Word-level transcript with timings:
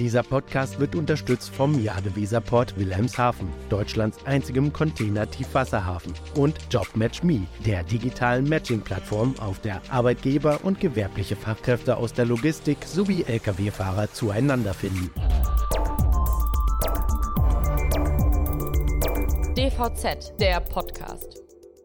Dieser 0.00 0.22
Podcast 0.22 0.80
wird 0.80 0.94
unterstützt 0.94 1.54
vom 1.54 1.78
Jadeweserport 1.78 2.78
Wilhelmshaven, 2.78 3.46
Deutschlands 3.68 4.16
einzigem 4.24 4.72
Container-Tiefwasserhafen, 4.72 6.14
und 6.36 6.56
JobMatchMe, 6.70 7.46
der 7.66 7.82
digitalen 7.82 8.48
Matching-Plattform, 8.48 9.34
auf 9.40 9.58
der 9.58 9.82
Arbeitgeber 9.90 10.60
und 10.62 10.80
gewerbliche 10.80 11.36
Fachkräfte 11.36 11.98
aus 11.98 12.14
der 12.14 12.24
Logistik 12.24 12.78
sowie 12.86 13.24
Lkw-Fahrer 13.24 14.10
zueinander 14.10 14.72
finden. 14.72 15.10
DVZ, 19.54 20.32
der 20.40 20.60
Podcast. 20.60 21.42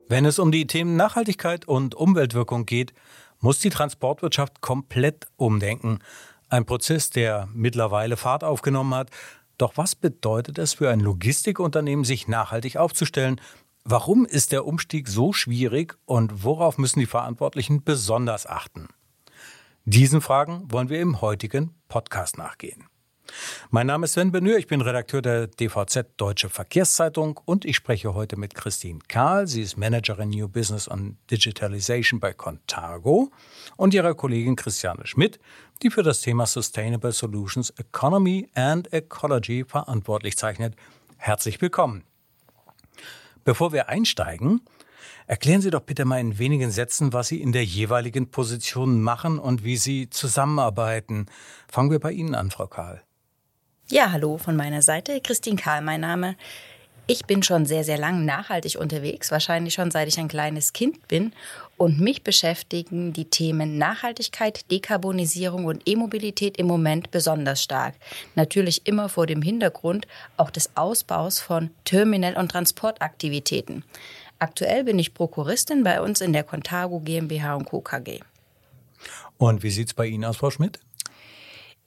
Wenn 0.08 0.24
es 0.24 0.40
um 0.40 0.54
die 0.54 0.68
Themen 0.68 0.96
Nachhaltigkeit 0.96 1.68
und 1.68 1.96
Umweltwirkung 1.96 2.66
geht, 2.66 2.94
muss 3.42 3.60
die 3.60 3.70
Transportwirtschaft 3.70 4.62
komplett 4.62 5.28
umdenken. 5.36 6.00
Ein 6.50 6.66
Prozess, 6.66 7.10
der 7.10 7.48
mittlerweile 7.54 8.18
Fahrt 8.18 8.44
aufgenommen 8.44 8.94
hat. 8.94 9.10
Doch 9.58 9.78
was 9.78 9.96
bedeutet 9.96 10.58
es 10.58 10.74
für 10.74 10.90
ein 10.90 11.00
Logistikunternehmen, 11.00 12.06
sich 12.06 12.28
nachhaltig 12.28 12.78
aufzustellen? 12.78 13.42
Warum 13.84 14.26
ist 14.26 14.52
der 14.52 14.66
Umstieg 14.66 15.08
so 15.08 15.32
schwierig 15.32 15.98
und 16.06 16.44
worauf 16.44 16.78
müssen 16.78 17.00
die 17.00 17.06
Verantwortlichen 17.06 17.84
besonders 17.84 18.48
achten? 18.48 18.90
Diesen 19.86 20.22
Fragen 20.22 20.72
wollen 20.72 20.90
wir 20.90 21.00
im 21.00 21.22
heutigen 21.22 21.76
Podcast 21.88 22.38
nachgehen. 22.38 22.86
Mein 23.72 23.88
Name 23.88 24.06
ist 24.06 24.14
Sven 24.14 24.32
Benür, 24.32 24.58
ich 24.58 24.68
bin 24.68 24.82
Redakteur 24.82 25.22
der 25.22 25.48
DVZ 25.48 26.06
Deutsche 26.18 26.50
Verkehrszeitung 26.50 27.40
und 27.46 27.66
ich 27.66 27.76
spreche 27.76 28.14
heute 28.14 28.38
mit 28.38 28.56
Christine 28.56 29.00
Kahl. 29.08 29.48
Sie 29.48 29.62
ist 29.62 29.78
Managerin 29.78 30.30
New 30.30 30.48
Business 30.48 30.88
und 30.88 31.18
Digitalization 31.32 32.20
bei 32.20 32.34
Contargo 32.34 33.32
und 33.76 33.94
ihrer 33.94 34.14
Kollegin 34.14 34.56
Christiane 34.56 35.06
Schmidt, 35.08 35.40
die 35.82 35.90
für 35.90 36.04
das 36.04 36.22
Thema 36.22 36.46
Sustainable 36.46 37.12
Solutions 37.12 37.72
Economy 37.72 38.50
and 38.54 38.92
Ecology 38.94 39.66
verantwortlich 39.66 40.38
zeichnet. 40.38 40.76
Herzlich 41.18 41.62
willkommen. 41.62 42.04
Bevor 43.44 43.74
wir 43.74 43.90
einsteigen, 43.90 44.62
erklären 45.28 45.62
Sie 45.62 45.70
doch 45.70 45.82
bitte 45.82 46.06
mal 46.06 46.20
in 46.20 46.40
wenigen 46.40 46.72
Sätzen, 46.72 47.14
was 47.14 47.28
Sie 47.28 47.42
in 47.42 47.52
der 47.52 47.66
jeweiligen 47.66 48.32
Position 48.32 49.02
machen 49.02 49.40
und 49.40 49.64
wie 49.64 49.78
Sie 49.78 50.10
zusammenarbeiten. 50.10 51.26
Fangen 51.68 51.92
wir 51.92 52.00
bei 52.00 52.12
Ihnen 52.12 52.36
an, 52.36 52.52
Frau 52.52 52.68
Kahl. 52.68 53.04
Ja, 53.88 54.12
hallo 54.12 54.40
von 54.40 54.56
meiner 54.56 54.82
Seite. 54.82 55.22
Christine 55.22 55.58
Karl, 55.58 55.84
mein 55.84 56.02
Name. 56.02 56.36
Ich 57.06 57.26
bin 57.26 57.44
schon 57.44 57.68
sehr, 57.68 57.84
sehr 57.84 58.00
lang 58.00 58.26
nachhaltig 58.26 58.80
unterwegs, 58.80 59.30
wahrscheinlich 59.30 59.76
schon 59.76 59.92
seit 59.92 60.08
ich 60.08 60.18
ein 60.18 60.28
kleines 60.28 60.74
Kind 60.74 61.08
bin. 61.08 61.34
Und 61.78 62.00
mich 62.00 62.24
beschäftigen 62.24 63.14
die 63.14 63.26
Themen 63.26 63.78
Nachhaltigkeit, 63.78 64.72
Dekarbonisierung 64.72 65.66
und 65.66 65.84
E-Mobilität 65.86 66.58
im 66.58 66.66
Moment 66.66 67.12
besonders 67.12 67.62
stark. 67.62 67.94
Natürlich 68.34 68.88
immer 68.88 69.08
vor 69.08 69.28
dem 69.28 69.44
Hintergrund 69.44 70.08
auch 70.36 70.50
des 70.50 70.76
Ausbaus 70.76 71.40
von 71.40 71.70
Terminal- 71.84 72.38
und 72.38 72.50
Transportaktivitäten. 72.50 73.84
Aktuell 74.40 74.84
bin 74.84 74.98
ich 74.98 75.14
Prokuristin 75.14 75.84
bei 75.84 76.02
uns 76.02 76.22
in 76.22 76.34
der 76.34 76.44
Contago 76.44 77.02
GmbH 77.02 77.54
und 77.54 77.66
Co. 77.66 77.82
KG. 77.82 78.22
Und 79.38 79.62
wie 79.62 79.70
sieht 79.70 79.90
es 79.90 79.94
bei 79.94 80.08
Ihnen 80.08 80.26
aus, 80.26 80.38
Frau 80.38 80.50
Schmidt? 80.50 80.80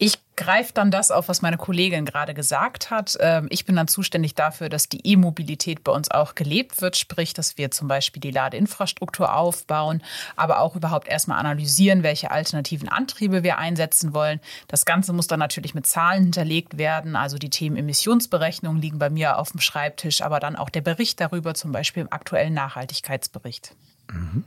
Ich 0.00 0.16
greife 0.36 0.72
dann 0.72 0.92
das 0.92 1.10
auf, 1.10 1.28
was 1.28 1.42
meine 1.42 1.56
Kollegin 1.56 2.04
gerade 2.04 2.32
gesagt 2.32 2.92
hat. 2.92 3.18
Ähm, 3.18 3.48
ich 3.50 3.64
bin 3.64 3.74
dann 3.74 3.88
zuständig 3.88 4.36
dafür, 4.36 4.68
dass 4.68 4.88
die 4.88 5.04
E-Mobilität 5.04 5.82
bei 5.82 5.90
uns 5.90 6.08
auch 6.08 6.36
gelebt 6.36 6.80
wird, 6.80 6.96
sprich, 6.96 7.34
dass 7.34 7.58
wir 7.58 7.72
zum 7.72 7.88
Beispiel 7.88 8.20
die 8.20 8.30
Ladeinfrastruktur 8.30 9.34
aufbauen, 9.34 10.00
aber 10.36 10.60
auch 10.60 10.76
überhaupt 10.76 11.08
erstmal 11.08 11.40
analysieren, 11.40 12.04
welche 12.04 12.30
alternativen 12.30 12.88
Antriebe 12.88 13.42
wir 13.42 13.58
einsetzen 13.58 14.14
wollen. 14.14 14.38
Das 14.68 14.84
Ganze 14.84 15.12
muss 15.12 15.26
dann 15.26 15.40
natürlich 15.40 15.74
mit 15.74 15.88
Zahlen 15.88 16.22
hinterlegt 16.22 16.78
werden. 16.78 17.16
Also 17.16 17.36
die 17.36 17.50
Themen 17.50 17.76
Emissionsberechnung 17.76 18.76
liegen 18.76 19.00
bei 19.00 19.10
mir 19.10 19.36
auf 19.36 19.50
dem 19.50 19.60
Schreibtisch, 19.60 20.22
aber 20.22 20.38
dann 20.38 20.54
auch 20.54 20.70
der 20.70 20.82
Bericht 20.82 21.20
darüber, 21.20 21.54
zum 21.54 21.72
Beispiel 21.72 22.02
im 22.02 22.12
aktuellen 22.12 22.54
Nachhaltigkeitsbericht. 22.54 23.74
Mhm. 24.12 24.44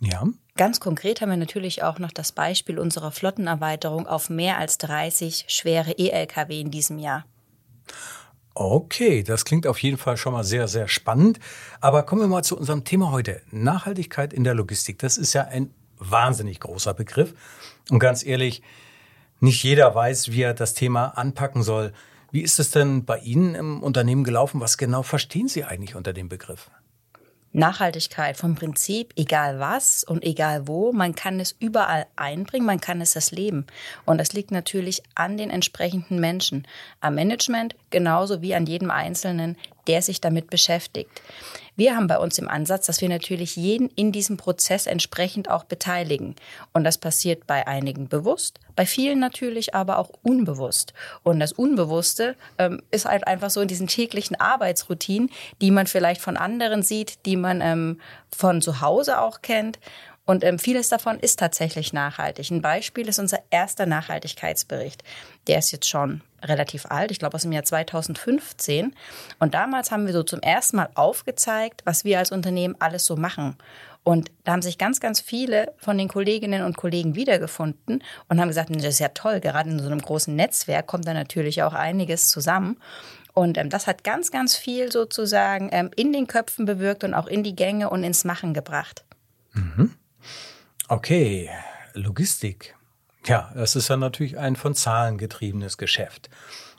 Ja. 0.00 0.26
Ganz 0.56 0.80
konkret 0.80 1.20
haben 1.20 1.30
wir 1.30 1.36
natürlich 1.36 1.82
auch 1.82 1.98
noch 1.98 2.10
das 2.10 2.32
Beispiel 2.32 2.78
unserer 2.78 3.12
Flottenerweiterung 3.12 4.06
auf 4.06 4.30
mehr 4.30 4.58
als 4.58 4.78
30 4.78 5.46
schwere 5.48 5.92
E-Lkw 5.92 6.60
in 6.60 6.70
diesem 6.70 6.98
Jahr. 6.98 7.24
Okay, 8.54 9.22
das 9.22 9.44
klingt 9.44 9.66
auf 9.66 9.82
jeden 9.82 9.96
Fall 9.96 10.16
schon 10.16 10.32
mal 10.32 10.44
sehr, 10.44 10.68
sehr 10.68 10.88
spannend. 10.88 11.38
Aber 11.80 12.02
kommen 12.02 12.22
wir 12.22 12.28
mal 12.28 12.42
zu 12.42 12.58
unserem 12.58 12.84
Thema 12.84 13.10
heute. 13.10 13.40
Nachhaltigkeit 13.50 14.32
in 14.32 14.44
der 14.44 14.54
Logistik. 14.54 14.98
Das 14.98 15.16
ist 15.16 15.32
ja 15.32 15.44
ein 15.44 15.72
wahnsinnig 15.98 16.60
großer 16.60 16.94
Begriff. 16.94 17.34
Und 17.90 18.00
ganz 18.00 18.24
ehrlich, 18.24 18.62
nicht 19.38 19.62
jeder 19.62 19.94
weiß, 19.94 20.32
wie 20.32 20.42
er 20.42 20.54
das 20.54 20.74
Thema 20.74 21.06
anpacken 21.16 21.62
soll. 21.62 21.92
Wie 22.32 22.42
ist 22.42 22.58
es 22.58 22.70
denn 22.70 23.04
bei 23.04 23.18
Ihnen 23.18 23.54
im 23.54 23.82
Unternehmen 23.82 24.24
gelaufen? 24.24 24.60
Was 24.60 24.78
genau 24.78 25.02
verstehen 25.02 25.48
Sie 25.48 25.64
eigentlich 25.64 25.94
unter 25.94 26.12
dem 26.12 26.28
Begriff? 26.28 26.70
Nachhaltigkeit 27.52 28.36
vom 28.36 28.54
Prinzip, 28.54 29.12
egal 29.16 29.58
was 29.58 30.04
und 30.04 30.22
egal 30.24 30.68
wo, 30.68 30.92
man 30.92 31.14
kann 31.14 31.40
es 31.40 31.56
überall 31.58 32.06
einbringen, 32.14 32.66
man 32.66 32.80
kann 32.80 33.00
es 33.00 33.14
das 33.14 33.32
leben. 33.32 33.66
Und 34.04 34.18
das 34.18 34.32
liegt 34.32 34.52
natürlich 34.52 35.02
an 35.14 35.36
den 35.36 35.50
entsprechenden 35.50 36.20
Menschen, 36.20 36.66
am 37.00 37.16
Management 37.16 37.74
genauso 37.90 38.40
wie 38.40 38.54
an 38.54 38.66
jedem 38.66 38.90
Einzelnen, 38.90 39.56
der 39.86 40.02
sich 40.02 40.20
damit 40.20 40.50
beschäftigt. 40.50 41.22
Wir 41.76 41.96
haben 41.96 42.08
bei 42.08 42.18
uns 42.18 42.36
im 42.36 42.48
Ansatz, 42.48 42.86
dass 42.86 43.00
wir 43.00 43.08
natürlich 43.08 43.56
jeden 43.56 43.88
in 43.96 44.12
diesem 44.12 44.36
Prozess 44.36 44.86
entsprechend 44.86 45.48
auch 45.48 45.64
beteiligen. 45.64 46.36
Und 46.74 46.84
das 46.84 46.98
passiert 46.98 47.46
bei 47.46 47.66
einigen 47.66 48.08
bewusst, 48.08 48.60
bei 48.76 48.84
vielen 48.84 49.18
natürlich 49.18 49.74
aber 49.74 49.98
auch 49.98 50.10
unbewusst. 50.22 50.92
Und 51.22 51.40
das 51.40 51.52
Unbewusste 51.52 52.36
ähm, 52.58 52.82
ist 52.90 53.06
halt 53.06 53.26
einfach 53.26 53.48
so 53.48 53.62
in 53.62 53.68
diesen 53.68 53.86
täglichen 53.86 54.38
Arbeitsroutinen, 54.38 55.30
die 55.62 55.70
man 55.70 55.86
vielleicht 55.86 56.20
von 56.20 56.36
anderen 56.36 56.82
sieht, 56.82 57.24
die 57.24 57.36
man 57.36 57.62
ähm, 57.62 58.00
von 58.30 58.60
zu 58.60 58.82
Hause 58.82 59.20
auch 59.20 59.40
kennt. 59.40 59.78
Und 60.26 60.44
ähm, 60.44 60.58
vieles 60.58 60.88
davon 60.88 61.18
ist 61.18 61.38
tatsächlich 61.38 61.92
nachhaltig. 61.92 62.50
Ein 62.50 62.62
Beispiel 62.62 63.08
ist 63.08 63.18
unser 63.18 63.40
erster 63.50 63.84
Nachhaltigkeitsbericht. 63.86 65.02
Der 65.46 65.58
ist 65.58 65.72
jetzt 65.72 65.88
schon 65.88 66.22
relativ 66.42 66.86
alt, 66.86 67.10
ich 67.10 67.18
glaube 67.18 67.34
aus 67.34 67.42
dem 67.42 67.52
Jahr 67.52 67.64
2015. 67.64 68.94
Und 69.38 69.54
damals 69.54 69.90
haben 69.90 70.06
wir 70.06 70.12
so 70.12 70.22
zum 70.22 70.40
ersten 70.40 70.76
Mal 70.76 70.88
aufgezeigt, 70.94 71.82
was 71.84 72.04
wir 72.04 72.18
als 72.18 72.32
Unternehmen 72.32 72.76
alles 72.78 73.06
so 73.06 73.16
machen. 73.16 73.56
Und 74.02 74.30
da 74.44 74.52
haben 74.52 74.62
sich 74.62 74.78
ganz, 74.78 75.00
ganz 75.00 75.20
viele 75.20 75.74
von 75.76 75.98
den 75.98 76.08
Kolleginnen 76.08 76.64
und 76.64 76.76
Kollegen 76.76 77.14
wiedergefunden 77.14 78.02
und 78.28 78.40
haben 78.40 78.48
gesagt, 78.48 78.74
das 78.74 78.84
ist 78.84 78.98
ja 78.98 79.08
toll, 79.08 79.40
gerade 79.40 79.68
in 79.68 79.78
so 79.78 79.86
einem 79.86 80.00
großen 80.00 80.34
Netzwerk 80.34 80.86
kommt 80.86 81.06
da 81.06 81.12
natürlich 81.12 81.62
auch 81.62 81.74
einiges 81.74 82.28
zusammen. 82.28 82.78
Und 83.34 83.58
ähm, 83.58 83.70
das 83.70 83.86
hat 83.86 84.02
ganz, 84.02 84.30
ganz 84.30 84.56
viel 84.56 84.90
sozusagen 84.90 85.68
ähm, 85.72 85.90
in 85.96 86.12
den 86.12 86.26
Köpfen 86.26 86.64
bewirkt 86.64 87.04
und 87.04 87.14
auch 87.14 87.26
in 87.26 87.42
die 87.42 87.54
Gänge 87.54 87.90
und 87.90 88.02
ins 88.02 88.24
Machen 88.24 88.54
gebracht. 88.54 89.04
Mhm. 89.52 89.94
Okay, 90.88 91.50
Logistik. 91.94 92.74
Ja, 93.26 93.50
das 93.54 93.76
ist 93.76 93.88
ja 93.88 93.96
natürlich 93.96 94.38
ein 94.38 94.56
von 94.56 94.74
Zahlen 94.74 95.18
getriebenes 95.18 95.78
Geschäft. 95.78 96.30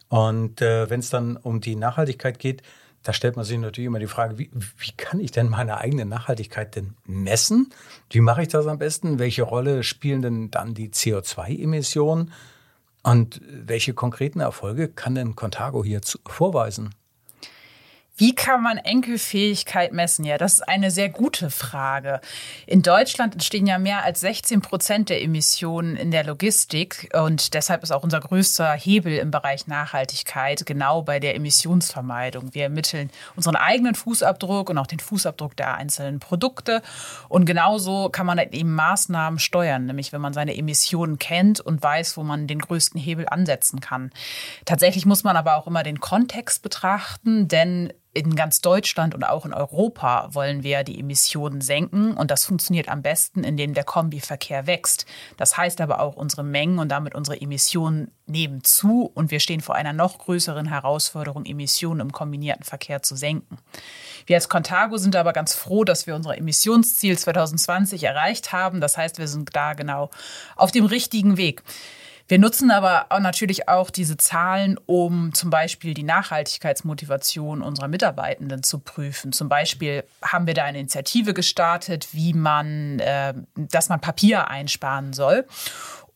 Und 0.09 0.61
äh, 0.61 0.89
wenn 0.89 0.99
es 0.99 1.09
dann 1.09 1.37
um 1.37 1.61
die 1.61 1.75
Nachhaltigkeit 1.75 2.39
geht, 2.39 2.63
da 3.03 3.13
stellt 3.13 3.35
man 3.35 3.45
sich 3.45 3.57
natürlich 3.57 3.87
immer 3.87 3.99
die 3.99 4.07
Frage, 4.07 4.37
wie, 4.37 4.51
wie 4.53 4.91
kann 4.95 5.19
ich 5.19 5.31
denn 5.31 5.49
meine 5.49 5.77
eigene 5.77 6.05
Nachhaltigkeit 6.05 6.75
denn 6.75 6.95
messen? 7.05 7.69
Wie 8.09 8.21
mache 8.21 8.43
ich 8.43 8.47
das 8.47 8.67
am 8.67 8.77
besten? 8.77 9.17
Welche 9.17 9.43
Rolle 9.43 9.83
spielen 9.83 10.21
denn 10.21 10.51
dann 10.51 10.73
die 10.73 10.89
CO2-Emissionen? 10.89 12.31
Und 13.03 13.41
welche 13.49 13.95
konkreten 13.95 14.39
Erfolge 14.39 14.87
kann 14.87 15.15
denn 15.15 15.35
Contago 15.35 15.83
hier 15.83 16.03
zu, 16.03 16.19
vorweisen? 16.27 16.93
Wie 18.17 18.35
kann 18.35 18.61
man 18.61 18.77
Enkelfähigkeit 18.77 19.93
messen? 19.93 20.25
Ja, 20.25 20.37
das 20.37 20.55
ist 20.55 20.67
eine 20.67 20.91
sehr 20.91 21.09
gute 21.09 21.49
Frage. 21.49 22.19
In 22.67 22.81
Deutschland 22.81 23.33
entstehen 23.33 23.65
ja 23.65 23.79
mehr 23.79 24.03
als 24.03 24.19
16 24.19 24.61
Prozent 24.61 25.09
der 25.09 25.23
Emissionen 25.23 25.95
in 25.95 26.11
der 26.11 26.25
Logistik 26.25 27.09
und 27.13 27.53
deshalb 27.53 27.81
ist 27.83 27.91
auch 27.91 28.03
unser 28.03 28.19
größter 28.19 28.73
Hebel 28.73 29.17
im 29.17 29.31
Bereich 29.31 29.65
Nachhaltigkeit 29.65 30.65
genau 30.65 31.01
bei 31.01 31.19
der 31.19 31.35
Emissionsvermeidung. 31.35 32.53
Wir 32.53 32.63
ermitteln 32.63 33.09
unseren 33.35 33.55
eigenen 33.55 33.95
Fußabdruck 33.95 34.69
und 34.69 34.77
auch 34.77 34.87
den 34.87 34.99
Fußabdruck 34.99 35.55
der 35.55 35.75
einzelnen 35.75 36.19
Produkte 36.19 36.81
und 37.29 37.45
genauso 37.45 38.09
kann 38.09 38.25
man 38.25 38.37
eben 38.37 38.75
Maßnahmen 38.75 39.39
steuern, 39.39 39.85
nämlich 39.85 40.11
wenn 40.11 40.21
man 40.21 40.33
seine 40.33 40.55
Emissionen 40.55 41.17
kennt 41.17 41.61
und 41.61 41.81
weiß, 41.81 42.17
wo 42.17 42.23
man 42.23 42.45
den 42.45 42.59
größten 42.59 42.99
Hebel 42.99 43.27
ansetzen 43.29 43.79
kann. 43.79 44.11
Tatsächlich 44.65 45.05
muss 45.05 45.23
man 45.23 45.37
aber 45.37 45.55
auch 45.55 45.65
immer 45.65 45.81
den 45.81 46.01
Kontext 46.01 46.61
betrachten, 46.61 47.47
denn 47.47 47.93
in 48.13 48.35
ganz 48.35 48.59
Deutschland 48.59 49.15
und 49.15 49.23
auch 49.23 49.45
in 49.45 49.53
Europa 49.53 50.29
wollen 50.33 50.63
wir 50.63 50.83
die 50.83 50.99
Emissionen 50.99 51.61
senken. 51.61 52.17
Und 52.17 52.29
das 52.29 52.43
funktioniert 52.43 52.89
am 52.89 53.01
besten, 53.01 53.45
indem 53.45 53.73
der 53.73 53.85
Kombiverkehr 53.85 54.67
wächst. 54.67 55.05
Das 55.37 55.55
heißt 55.55 55.79
aber 55.79 56.01
auch, 56.01 56.17
unsere 56.17 56.43
Mengen 56.43 56.79
und 56.79 56.89
damit 56.89 57.15
unsere 57.15 57.39
Emissionen 57.39 58.11
nehmen 58.25 58.65
zu. 58.65 59.09
Und 59.13 59.31
wir 59.31 59.39
stehen 59.39 59.61
vor 59.61 59.75
einer 59.75 59.93
noch 59.93 60.17
größeren 60.17 60.67
Herausforderung, 60.67 61.45
Emissionen 61.45 62.01
im 62.01 62.11
kombinierten 62.11 62.65
Verkehr 62.65 63.01
zu 63.01 63.15
senken. 63.15 63.57
Wir 64.25 64.35
als 64.35 64.49
Contago 64.49 64.97
sind 64.97 65.15
aber 65.15 65.31
ganz 65.31 65.53
froh, 65.53 65.85
dass 65.85 66.05
wir 66.05 66.15
unser 66.15 66.37
Emissionsziel 66.37 67.17
2020 67.17 68.03
erreicht 68.03 68.51
haben. 68.51 68.81
Das 68.81 68.97
heißt, 68.97 69.19
wir 69.19 69.29
sind 69.29 69.55
da 69.55 69.73
genau 69.73 70.09
auf 70.57 70.71
dem 70.71 70.85
richtigen 70.85 71.37
Weg. 71.37 71.63
Wir 72.31 72.39
nutzen 72.39 72.71
aber 72.71 73.07
natürlich 73.19 73.67
auch 73.67 73.89
diese 73.89 74.15
Zahlen, 74.15 74.79
um 74.85 75.33
zum 75.33 75.49
Beispiel 75.49 75.93
die 75.93 76.03
Nachhaltigkeitsmotivation 76.03 77.61
unserer 77.61 77.89
Mitarbeitenden 77.89 78.63
zu 78.63 78.79
prüfen. 78.79 79.33
Zum 79.33 79.49
Beispiel 79.49 80.05
haben 80.21 80.47
wir 80.47 80.53
da 80.53 80.63
eine 80.63 80.79
Initiative 80.79 81.33
gestartet, 81.33 82.07
wie 82.13 82.31
man, 82.31 82.99
äh, 82.99 83.33
dass 83.57 83.89
man 83.89 83.99
Papier 83.99 84.47
einsparen 84.47 85.11
soll 85.11 85.45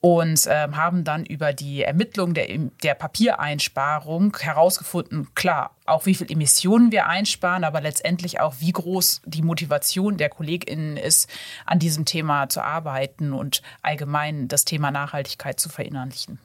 und 0.01 0.45
äh, 0.45 0.67
haben 0.71 1.03
dann 1.03 1.25
über 1.25 1.53
die 1.53 1.83
Ermittlung 1.83 2.33
der, 2.33 2.47
der 2.83 2.93
Papiereinsparung 2.93 4.37
herausgefunden, 4.39 5.33
klar, 5.35 5.75
auch 5.85 6.05
wie 6.05 6.15
viel 6.15 6.31
Emissionen 6.31 6.91
wir 6.91 7.07
einsparen, 7.07 7.63
aber 7.63 7.81
letztendlich 7.81 8.39
auch, 8.39 8.55
wie 8.59 8.71
groß 8.71 9.21
die 9.25 9.41
Motivation 9.41 10.17
der 10.17 10.29
KollegInnen 10.29 10.97
ist, 10.97 11.29
an 11.65 11.79
diesem 11.79 12.05
Thema 12.05 12.49
zu 12.49 12.61
arbeiten 12.61 13.33
und 13.33 13.61
allgemein 13.81 14.47
das 14.47 14.65
Thema 14.65 14.91
Nachhaltigkeit 14.91 15.59
zu 15.59 15.69
verinnerlichen. 15.69 16.39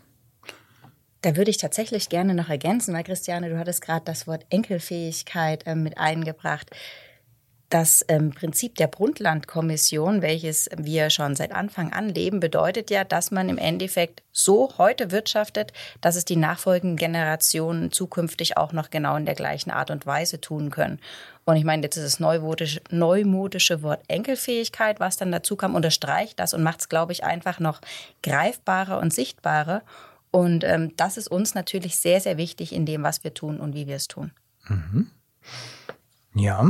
Da 1.22 1.36
würde 1.36 1.50
ich 1.50 1.58
tatsächlich 1.58 2.08
gerne 2.08 2.34
noch 2.34 2.48
ergänzen, 2.48 2.94
weil 2.94 3.04
Christiane, 3.04 3.50
du 3.50 3.58
hattest 3.58 3.82
gerade 3.82 4.04
das 4.06 4.26
Wort 4.26 4.46
Enkelfähigkeit 4.48 5.66
äh, 5.66 5.74
mit 5.74 5.98
eingebracht. 5.98 6.70
Das 7.70 8.04
ähm, 8.08 8.30
Prinzip 8.32 8.74
der 8.74 8.88
Brundtland-Kommission, 8.88 10.22
welches 10.22 10.68
wir 10.76 11.08
schon 11.08 11.36
seit 11.36 11.52
Anfang 11.52 11.92
an 11.92 12.08
leben, 12.08 12.40
bedeutet 12.40 12.90
ja, 12.90 13.04
dass 13.04 13.30
man 13.30 13.48
im 13.48 13.58
Endeffekt 13.58 14.24
so 14.32 14.76
heute 14.76 15.12
wirtschaftet, 15.12 15.72
dass 16.00 16.16
es 16.16 16.24
die 16.24 16.34
nachfolgenden 16.34 16.96
Generationen 16.96 17.92
zukünftig 17.92 18.56
auch 18.56 18.72
noch 18.72 18.90
genau 18.90 19.14
in 19.14 19.24
der 19.24 19.36
gleichen 19.36 19.70
Art 19.70 19.92
und 19.92 20.04
Weise 20.04 20.40
tun 20.40 20.70
können. 20.70 20.98
Und 21.44 21.54
ich 21.54 21.64
meine, 21.64 21.84
jetzt 21.84 21.96
ist 21.96 22.04
das 22.04 22.18
neumodische, 22.18 22.80
neumodische 22.90 23.84
Wort 23.84 24.02
Enkelfähigkeit, 24.08 24.98
was 24.98 25.16
dann 25.16 25.30
dazu 25.30 25.54
kam, 25.54 25.76
unterstreicht 25.76 26.40
das 26.40 26.54
und 26.54 26.64
macht 26.64 26.80
es, 26.80 26.88
glaube 26.88 27.12
ich, 27.12 27.22
einfach 27.22 27.60
noch 27.60 27.80
greifbarer 28.24 28.98
und 28.98 29.14
sichtbarer. 29.14 29.82
Und 30.32 30.64
ähm, 30.64 30.92
das 30.96 31.16
ist 31.16 31.28
uns 31.28 31.54
natürlich 31.54 31.98
sehr, 31.98 32.20
sehr 32.20 32.36
wichtig 32.36 32.72
in 32.72 32.84
dem, 32.84 33.04
was 33.04 33.22
wir 33.22 33.32
tun 33.32 33.60
und 33.60 33.74
wie 33.74 33.86
wir 33.86 33.96
es 33.96 34.08
tun. 34.08 34.32
Mhm. 34.66 35.12
Ja, 36.34 36.68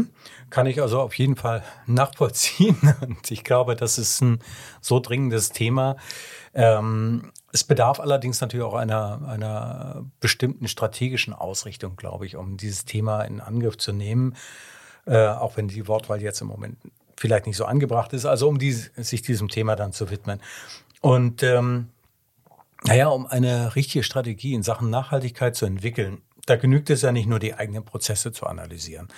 kann 0.48 0.66
ich 0.66 0.80
also 0.80 1.00
auf 1.00 1.14
jeden 1.14 1.36
Fall 1.36 1.62
nachvollziehen. 1.86 2.78
Und 3.02 3.30
ich 3.30 3.44
glaube, 3.44 3.76
das 3.76 3.98
ist 3.98 4.20
ein 4.20 4.40
so 4.80 5.00
dringendes 5.00 5.50
Thema. 5.50 5.96
Ähm, 6.54 7.32
es 7.52 7.64
bedarf 7.64 8.00
allerdings 8.00 8.40
natürlich 8.40 8.64
auch 8.64 8.74
einer, 8.74 9.26
einer 9.28 10.04
bestimmten 10.20 10.68
strategischen 10.68 11.34
Ausrichtung, 11.34 11.96
glaube 11.96 12.26
ich, 12.26 12.36
um 12.36 12.56
dieses 12.56 12.84
Thema 12.84 13.22
in 13.22 13.40
Angriff 13.40 13.76
zu 13.76 13.92
nehmen. 13.92 14.36
Äh, 15.06 15.26
auch 15.26 15.56
wenn 15.56 15.68
die 15.68 15.88
Wortwahl 15.88 16.22
jetzt 16.22 16.40
im 16.40 16.48
Moment 16.48 16.78
vielleicht 17.16 17.46
nicht 17.46 17.56
so 17.56 17.64
angebracht 17.64 18.12
ist. 18.12 18.24
Also 18.24 18.48
um 18.48 18.58
die, 18.58 18.72
sich 18.72 19.22
diesem 19.22 19.48
Thema 19.48 19.76
dann 19.76 19.92
zu 19.92 20.10
widmen. 20.10 20.40
Und 21.00 21.42
ähm, 21.42 21.88
naja, 22.84 23.08
um 23.08 23.26
eine 23.26 23.76
richtige 23.76 24.02
Strategie 24.02 24.54
in 24.54 24.62
Sachen 24.62 24.88
Nachhaltigkeit 24.90 25.54
zu 25.54 25.66
entwickeln, 25.66 26.22
da 26.46 26.56
genügt 26.56 26.88
es 26.90 27.02
ja 27.02 27.12
nicht 27.12 27.28
nur, 27.28 27.38
die 27.38 27.54
eigenen 27.54 27.84
Prozesse 27.84 28.32
zu 28.32 28.46
analysieren, 28.46 29.08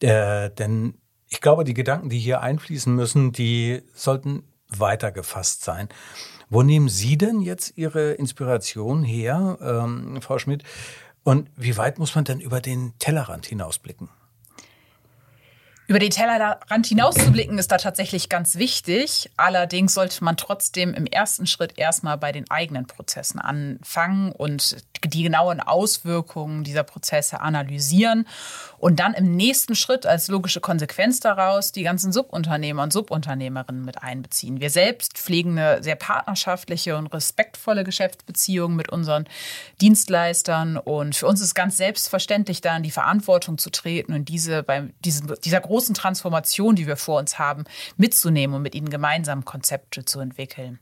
äh, 0.00 0.50
denn 0.50 0.94
ich 1.28 1.40
glaube, 1.40 1.64
die 1.64 1.74
Gedanken, 1.74 2.08
die 2.08 2.18
hier 2.18 2.40
einfließen 2.40 2.94
müssen, 2.94 3.32
die 3.32 3.82
sollten 3.94 4.44
weiter 4.68 5.12
gefasst 5.12 5.64
sein. 5.64 5.88
Wo 6.48 6.62
nehmen 6.62 6.88
Sie 6.88 7.18
denn 7.18 7.40
jetzt 7.40 7.76
Ihre 7.76 8.12
Inspiration 8.12 9.02
her, 9.02 9.58
ähm, 9.60 10.20
Frau 10.22 10.38
Schmidt? 10.38 10.62
Und 11.24 11.50
wie 11.56 11.76
weit 11.76 11.98
muss 11.98 12.14
man 12.14 12.24
denn 12.24 12.40
über 12.40 12.60
den 12.60 12.92
Tellerrand 12.98 13.46
hinausblicken? 13.46 14.08
Über 15.88 16.00
den 16.00 16.10
Tellerrand 16.10 16.86
hinauszublicken 16.86 17.58
ist 17.58 17.70
da 17.70 17.76
tatsächlich 17.76 18.28
ganz 18.28 18.56
wichtig. 18.56 19.30
Allerdings 19.36 19.94
sollte 19.94 20.24
man 20.24 20.36
trotzdem 20.36 20.92
im 20.94 21.06
ersten 21.06 21.46
Schritt 21.46 21.78
erstmal 21.78 22.18
bei 22.18 22.32
den 22.32 22.50
eigenen 22.50 22.86
Prozessen 22.88 23.38
anfangen 23.38 24.32
und 24.32 24.78
die 25.04 25.22
genauen 25.22 25.60
Auswirkungen 25.60 26.64
dieser 26.64 26.82
Prozesse 26.82 27.40
analysieren 27.40 28.26
und 28.78 28.98
dann 28.98 29.14
im 29.14 29.36
nächsten 29.36 29.76
Schritt 29.76 30.06
als 30.06 30.26
logische 30.26 30.60
Konsequenz 30.60 31.20
daraus 31.20 31.70
die 31.70 31.84
ganzen 31.84 32.10
Subunternehmer 32.10 32.82
und 32.82 32.92
Subunternehmerinnen 32.92 33.84
mit 33.84 34.02
einbeziehen. 34.02 34.60
Wir 34.60 34.70
selbst 34.70 35.16
pflegen 35.16 35.56
eine 35.56 35.84
sehr 35.84 35.96
partnerschaftliche 35.96 36.96
und 36.96 37.06
respektvolle 37.08 37.84
Geschäftsbeziehung 37.84 38.74
mit 38.74 38.90
unseren 38.90 39.26
Dienstleistern 39.80 40.78
und 40.78 41.14
für 41.14 41.28
uns 41.28 41.40
ist 41.40 41.54
ganz 41.54 41.76
selbstverständlich, 41.76 42.60
da 42.60 42.76
in 42.76 42.82
die 42.82 42.90
Verantwortung 42.90 43.58
zu 43.58 43.70
treten 43.70 44.12
und 44.12 44.28
diese 44.28 44.64
bei 44.64 44.88
diesem, 45.04 45.32
dieser 45.44 45.60
großen 45.60 45.75
Transformation, 45.94 46.76
die 46.76 46.86
wir 46.86 46.96
vor 46.96 47.18
uns 47.18 47.38
haben, 47.38 47.64
mitzunehmen 47.96 48.56
und 48.56 48.62
mit 48.62 48.74
ihnen 48.74 48.90
gemeinsam 48.90 49.44
Konzepte 49.44 50.04
zu 50.04 50.20
entwickeln. 50.20 50.78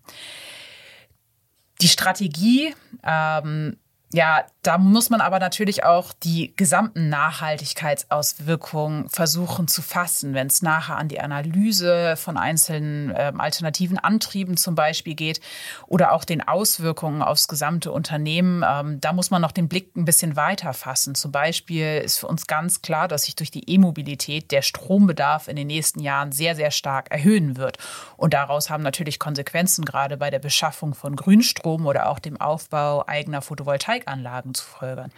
Die 1.81 1.89
Strategie 1.89 2.75
ähm, 3.03 3.77
ja, 4.15 4.45
da 4.63 4.79
muss 4.79 5.11
man 5.11 5.21
aber 5.21 5.41
natürlich 5.41 5.83
auch 5.83 6.13
die 6.13 6.55
gesamten 6.55 7.09
Nachhaltigkeitsauswirkungen 7.09 9.09
versuchen 9.09 9.67
zu 9.67 9.83
fassen, 9.83 10.35
wenn 10.35 10.47
es 10.47 10.63
nachher 10.63 10.99
an 10.99 11.09
die 11.09 11.19
Analyse 11.19 12.15
von 12.17 12.37
einzelnen 12.37 13.11
äh, 13.11 13.33
alternativen 13.37 13.99
Antrieben 13.99 14.57
zum 14.57 14.77
Beispiel 14.77 15.17
geht 15.17 15.41
oder 15.89 16.13
auch 16.13 16.25
den 16.25 16.47
Auswirkungen 16.47 17.23
aufs 17.23 17.49
gesamte 17.49 17.91
Unternehmen. 17.91 18.65
Ähm, 18.65 19.01
da 19.01 19.13
muss 19.13 19.33
man 19.33 19.43
noch 19.43 19.51
den 19.51 19.69
Blick 19.69 19.97
ein 19.97 20.05
bisschen 20.05 20.37
weiter 20.37 20.75
fassen. 20.75 21.17
Zum 21.17 21.33
Beispiel 21.33 22.01
ist 22.05 22.21
für 22.21 22.29
uns 22.29 22.47
ganz 22.47 22.83
klar, 22.83 23.09
dass 23.09 23.25
sich 23.25 23.35
durch 23.35 23.51
die 23.51 23.69
E-Mobilität 23.69 24.53
der 24.53 24.63
Strombedarf 24.63 25.49
in 25.49 25.57
den 25.57 25.67
nächsten 25.67 25.99
Jahren 25.99 26.31
sehr, 26.31 26.55
sehr 26.55 26.71
stark 26.71 27.11
erhöhen 27.11 27.57
wird. 27.57 27.79
Und 28.17 28.33
daraus 28.33 28.71
haben 28.71 28.85
natürlich 28.85 29.19
Konsequenzen 29.19 29.85
gerade 29.85 30.17
bei 30.17 30.31
der 30.31 30.39
Beschaffung 30.39 30.95
von 30.95 31.17
Grünstrom 31.17 31.87
oder 31.87 32.09
auch 32.09 32.21
dem 32.21 32.41
Aufbau 32.41 33.05
eigener 33.09 33.43
Photovoltaik 33.43 34.04
Photovoltaikanlagen 34.05 34.55
zu 34.55 34.65
folgern. 34.65 35.11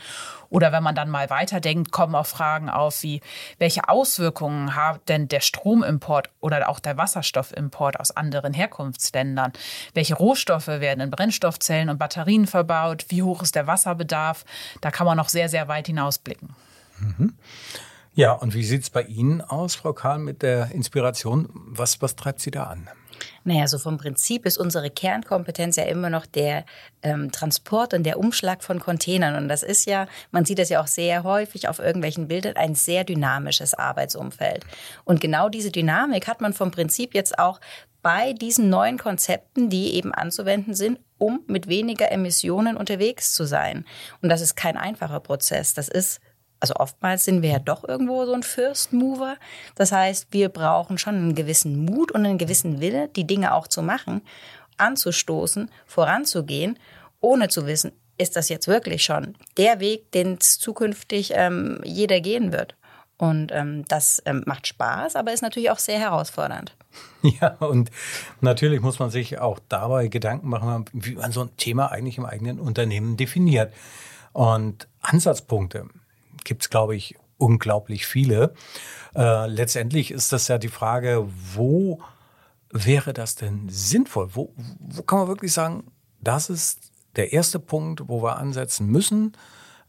Oder 0.49 0.73
wenn 0.73 0.83
man 0.83 0.94
dann 0.94 1.11
mal 1.11 1.29
weiterdenkt, 1.31 1.93
kommen 1.93 2.15
auch 2.15 2.27
Fragen 2.27 2.69
auf 2.71 3.03
wie, 3.03 3.21
welche 3.59 3.88
Auswirkungen 3.88 4.75
hat 4.75 5.09
denn 5.09 5.29
der 5.29 5.41
Stromimport 5.41 6.31
oder 6.41 6.69
auch 6.69 6.81
der 6.81 6.97
Wasserstoffimport 6.97 8.00
aus 8.00 8.17
anderen 8.17 8.55
Herkunftsländern? 8.55 9.53
Welche 9.94 10.15
Rohstoffe 10.15 10.69
werden 10.69 11.00
in 11.00 11.11
Brennstoffzellen 11.11 11.88
und 11.88 11.99
Batterien 11.99 12.47
verbaut? 12.47 13.06
Wie 13.09 13.23
hoch 13.23 13.43
ist 13.43 13.55
der 13.55 13.67
Wasserbedarf? 13.67 14.44
Da 14.81 14.91
kann 14.91 15.06
man 15.06 15.17
noch 15.17 15.29
sehr, 15.29 15.49
sehr 15.49 15.69
weit 15.69 15.87
hinausblicken. 15.87 16.55
Mhm. 16.99 17.35
Ja, 18.15 18.33
und 18.33 18.55
wie 18.55 18.65
sieht 18.65 18.83
es 18.83 18.91
bei 18.91 19.03
Ihnen 19.03 19.43
aus, 19.43 19.75
Frau 19.75 19.93
Kahn, 19.93 20.25
mit 20.25 20.41
der 20.41 20.71
Inspiration? 20.71 21.50
Was, 21.53 22.00
was 22.00 22.17
treibt 22.17 22.41
Sie 22.41 22.50
da 22.50 22.65
an? 22.65 22.88
Naja, 23.44 23.67
so 23.69 23.78
vom 23.78 23.99
Prinzip 23.99 24.46
ist 24.46 24.58
unsere 24.58 24.90
Kernkompetenz 24.90 25.76
ja 25.76 25.84
immer 25.84 26.11
noch 26.11 26.26
der 26.26 26.64
ähm, 27.02 27.31
Transport 27.32 27.94
und 27.94 28.05
der 28.05 28.19
Umschlag 28.19 28.62
von 28.62 28.81
Containern. 28.81 29.37
Und 29.37 29.49
das 29.49 29.62
ist 29.62 29.87
ja, 29.87 30.06
man 30.30 30.45
sieht 30.45 30.59
das 30.59 30.68
ja 30.68 30.80
auch 30.83 30.87
sehr 30.87 31.23
häufig 31.23 31.68
auf 31.68 31.78
irgendwelchen 31.78 32.28
Bildern, 32.28 32.56
ein 32.56 32.75
sehr 32.75 33.04
dynamisches 33.04 33.75
Arbeitsumfeld. 33.75 34.64
Und 35.04 35.21
genau 35.21 35.49
diese 35.49 35.71
Dynamik 35.71 36.26
hat 36.26 36.40
man 36.40 36.52
vom 36.52 36.71
Prinzip 36.71 37.14
jetzt 37.14 37.38
auch 37.38 37.61
bei 38.02 38.35
diesen 38.35 38.71
neuen 38.71 38.99
Konzepten, 38.99 39.68
die 39.68 39.95
eben 39.95 40.14
anzuwenden 40.14 40.75
sind, 40.75 41.00
um 41.18 41.40
mit 41.49 41.66
weniger 41.66 42.12
Emissionen 42.12 42.76
unterwegs 42.76 43.35
zu 43.35 43.47
sein. 43.47 43.85
Und 44.23 44.28
das 44.28 44.40
ist 44.40 44.54
kein 44.54 44.76
einfacher 44.76 45.18
Prozess. 45.18 45.75
Das 45.75 45.88
ist 45.88 46.21
also 46.66 46.80
oftmals 46.80 47.25
sind 47.25 47.42
wir 47.42 47.50
ja 47.50 47.58
doch 47.61 47.85
irgendwo 47.85 48.26
so 48.26 48.32
ein 48.32 48.42
First 48.42 48.92
Mover. 48.92 49.37
Das 49.76 49.92
heißt, 49.92 50.28
wir 50.32 50.49
brauchen 50.49 50.99
schon 50.99 51.14
einen 51.14 51.35
gewissen 51.37 51.85
Mut 51.85 52.11
und 52.11 52.26
einen 52.26 52.38
gewissen 52.38 52.80
Wille, 52.80 53.08
die 53.14 53.25
Dinge 53.25 53.54
auch 53.54 53.68
zu 53.68 53.82
machen, 53.82 54.23
anzustoßen, 54.76 55.70
voranzugehen, 55.87 56.76
ohne 57.20 57.49
zu 57.49 57.66
wissen, 57.66 57.92
ist 58.18 58.35
das 58.35 58.49
jetzt 58.49 58.66
wirklich 58.66 59.04
schon 59.04 59.37
der 59.56 59.78
Weg, 59.78 60.11
den 60.11 60.40
zukünftig 60.40 61.32
ähm, 61.35 61.80
jeder 61.85 62.20
gehen 62.20 62.50
wird. 62.50 62.75
Und 63.16 63.52
ähm, 63.52 63.85
das 63.87 64.20
ähm, 64.26 64.42
macht 64.44 64.66
Spaß, 64.66 65.14
aber 65.14 65.32
ist 65.32 65.42
natürlich 65.42 65.70
auch 65.70 65.78
sehr 65.78 65.99
herausfordernd. 65.99 66.75
Ja, 67.40 67.56
und 67.58 67.90
natürlich 68.40 68.80
muss 68.80 69.00
man 69.00 69.11
sich 69.11 69.38
auch 69.38 69.58
dabei 69.68 70.06
Gedanken 70.06 70.49
machen, 70.49 70.85
wie 70.92 71.16
man 71.16 71.32
so 71.32 71.42
ein 71.42 71.56
Thema 71.56 71.90
eigentlich 71.90 72.18
im 72.18 72.25
eigenen 72.25 72.61
Unternehmen 72.61 73.16
definiert. 73.16 73.75
Und 74.32 74.87
Ansatzpunkte, 75.02 75.88
gibt 76.47 76.62
es, 76.62 76.71
glaube 76.71 76.97
ich, 76.97 77.17
unglaublich 77.37 78.07
viele. 78.07 78.55
Äh, 79.15 79.47
letztendlich 79.47 80.11
ist 80.11 80.33
das 80.33 80.49
ja 80.49 80.57
die 80.57 80.69
Frage, 80.69 81.29
wo 81.55 82.00
wäre 82.71 83.12
das 83.12 83.35
denn 83.35 83.69
sinnvoll? 83.69 84.31
Wo, 84.33 84.55
wo 84.79 85.03
kann 85.03 85.19
man 85.19 85.29
wirklich 85.29 85.53
sagen, 85.53 85.85
das 86.21 86.49
ist 86.49 86.91
der 87.17 87.33
erste 87.33 87.59
Punkt, 87.59 88.09
wo 88.09 88.23
wir 88.23 88.37
ansetzen 88.37 88.87
müssen, 88.87 89.37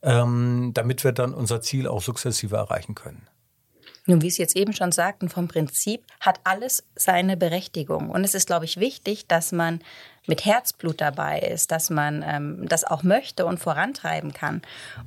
ähm, 0.01 0.71
damit 0.73 1.03
wir 1.03 1.11
dann 1.11 1.33
unser 1.33 1.61
Ziel 1.61 1.87
auch 1.87 2.01
sukzessive 2.01 2.55
erreichen 2.55 2.95
können? 2.95 3.27
Nun, 4.07 4.21
wie 4.21 4.29
Sie 4.29 4.41
jetzt 4.41 4.55
eben 4.55 4.73
schon 4.73 4.91
sagten, 4.91 5.29
vom 5.29 5.47
Prinzip 5.49 6.01
hat 6.21 6.39
alles 6.45 6.83
seine 6.95 7.37
Berechtigung. 7.37 8.09
Und 8.09 8.23
es 8.23 8.33
ist, 8.33 8.47
glaube 8.47 8.65
ich, 8.65 8.79
wichtig, 8.79 9.27
dass 9.27 9.51
man 9.51 9.81
mit 10.27 10.45
Herzblut 10.45 11.01
dabei 11.01 11.39
ist, 11.39 11.71
dass 11.71 11.89
man 11.89 12.23
ähm, 12.25 12.67
das 12.67 12.85
auch 12.85 13.03
möchte 13.03 13.45
und 13.45 13.59
vorantreiben 13.59 14.33
kann. 14.33 14.61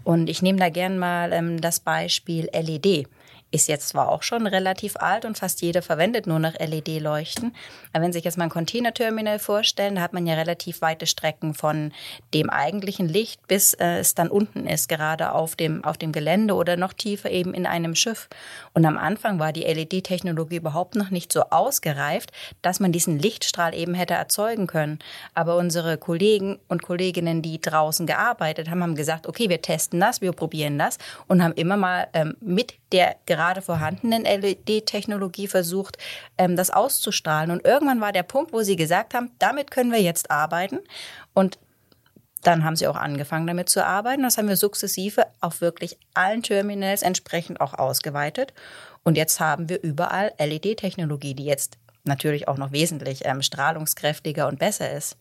Und 0.05 0.29
ich 0.29 0.43
nehme 0.43 0.59
da 0.59 0.69
gern 0.69 0.99
mal 0.99 1.33
ähm, 1.33 1.61
das 1.61 1.81
Beispiel 1.81 2.49
LED. 2.53 3.09
Ist 3.51 3.69
jetzt 3.69 3.89
zwar 3.89 4.11
auch 4.11 4.23
schon 4.23 4.47
relativ 4.47 4.97
alt 4.97 5.25
und 5.25 5.37
fast 5.37 5.61
jeder 5.61 5.83
verwendet 5.83 6.27
nur 6.27 6.39
noch 6.39 6.55
LED-Leuchten. 6.55 7.55
Aber 7.93 8.05
wenn 8.05 8.13
Sie 8.13 8.19
sich 8.19 8.25
jetzt 8.25 8.39
mal 8.39 8.45
ein 8.45 8.51
Containerterminal 8.51 9.39
vorstellen, 9.39 9.97
da 9.97 10.03
hat 10.03 10.13
man 10.13 10.27
ja 10.27 10.35
relativ 10.35 10.83
weite 10.83 11.07
Strecken 11.07 11.55
von 11.55 11.93
dem 12.33 12.49
eigentlichen 12.49 13.09
Licht, 13.09 13.47
bis 13.49 13.75
äh, 13.75 13.99
es 13.99 14.15
dann 14.15 14.29
unten 14.29 14.67
ist, 14.67 14.89
gerade 14.89 15.33
auf 15.33 15.57
dem, 15.57 15.85
auf 15.85 15.99
dem 15.99 16.13
Gelände 16.13 16.55
oder 16.55 16.77
noch 16.77 16.93
tiefer 16.93 17.31
eben 17.31 17.53
in 17.53 17.67
einem 17.67 17.97
Schiff. 17.97 18.29
Und 18.73 18.85
am 18.85 18.97
Anfang 18.97 19.41
war 19.41 19.53
die 19.53 19.63
LED-Technologie 19.63 20.57
überhaupt 20.57 20.95
noch 20.95 21.11
nicht 21.11 21.33
so 21.33 21.43
ausgereift, 21.51 22.31
dass 22.63 22.79
man 22.79 22.93
diesen 22.93 23.19
Lichtstrahl 23.19 23.75
eben 23.75 23.95
hätte 23.95 24.15
erzeugen 24.15 24.69
können. 24.69 25.01
Aber 25.35 25.57
unsere 25.57 25.99
Kollegen 25.99 26.61
und 26.69 26.83
Kolleginnen, 26.83 27.43
die 27.43 27.61
draußen 27.61 28.07
gearbeitet 28.07 28.71
haben, 28.71 28.83
haben 28.83 28.95
gesagt, 28.95 29.27
okay, 29.27 29.49
wir 29.49 29.61
testen 29.61 29.99
das, 29.99 30.21
wir 30.21 30.33
probieren 30.33 30.79
das 30.79 30.99
und 31.27 31.43
haben 31.43 31.55
immer 31.55 31.77
mal 31.77 32.07
ähm, 32.13 32.37
mit 32.41 32.75
der 32.93 33.17
gerade 33.27 33.40
vorhandenen 33.63 34.25
LED-Technologie 34.25 35.49
versucht, 35.49 35.99
ähm, 36.39 36.57
das 36.57 36.71
auszustrahlen. 36.71 37.51
Und 37.51 37.65
irgendwann 37.65 38.01
war 38.01 38.13
der 38.13 38.23
Punkt, 38.23 38.53
wo 38.53 38.63
sie 38.63 38.77
gesagt 38.77 39.15
haben, 39.15 39.31
damit 39.39 39.71
können 39.71 39.93
wir 39.93 40.03
jetzt 40.03 40.31
arbeiten. 40.31 40.79
Und 41.35 41.59
dann 42.43 42.65
haben 42.65 42.77
sie 42.77 42.87
auch 42.87 42.97
angefangen 42.97 43.47
damit 43.47 43.69
zu 43.69 43.85
arbeiten. 43.85 44.23
Das 44.23 44.39
haben 44.39 44.49
wir 44.49 44.57
sukzessive 44.57 45.27
auf 45.41 45.61
wirklich 45.61 45.99
allen 46.15 46.43
Terminals 46.43 47.03
entsprechend 47.03 47.61
auch 47.61 47.75
ausgeweitet. 47.75 48.55
Und 49.03 49.17
jetzt 49.17 49.41
haben 49.41 49.69
wir 49.69 49.83
überall 49.83 50.33
LED-Technologie, 50.39 51.35
die 51.35 51.45
jetzt 51.45 51.79
natürlich 52.05 52.49
auch 52.49 52.57
noch 52.57 52.73
wesentlich 52.73 53.27
ähm, 53.27 53.43
strahlungskräftiger 53.43 54.49
und 54.49 54.59
besser 54.59 54.91
ist. 54.91 55.17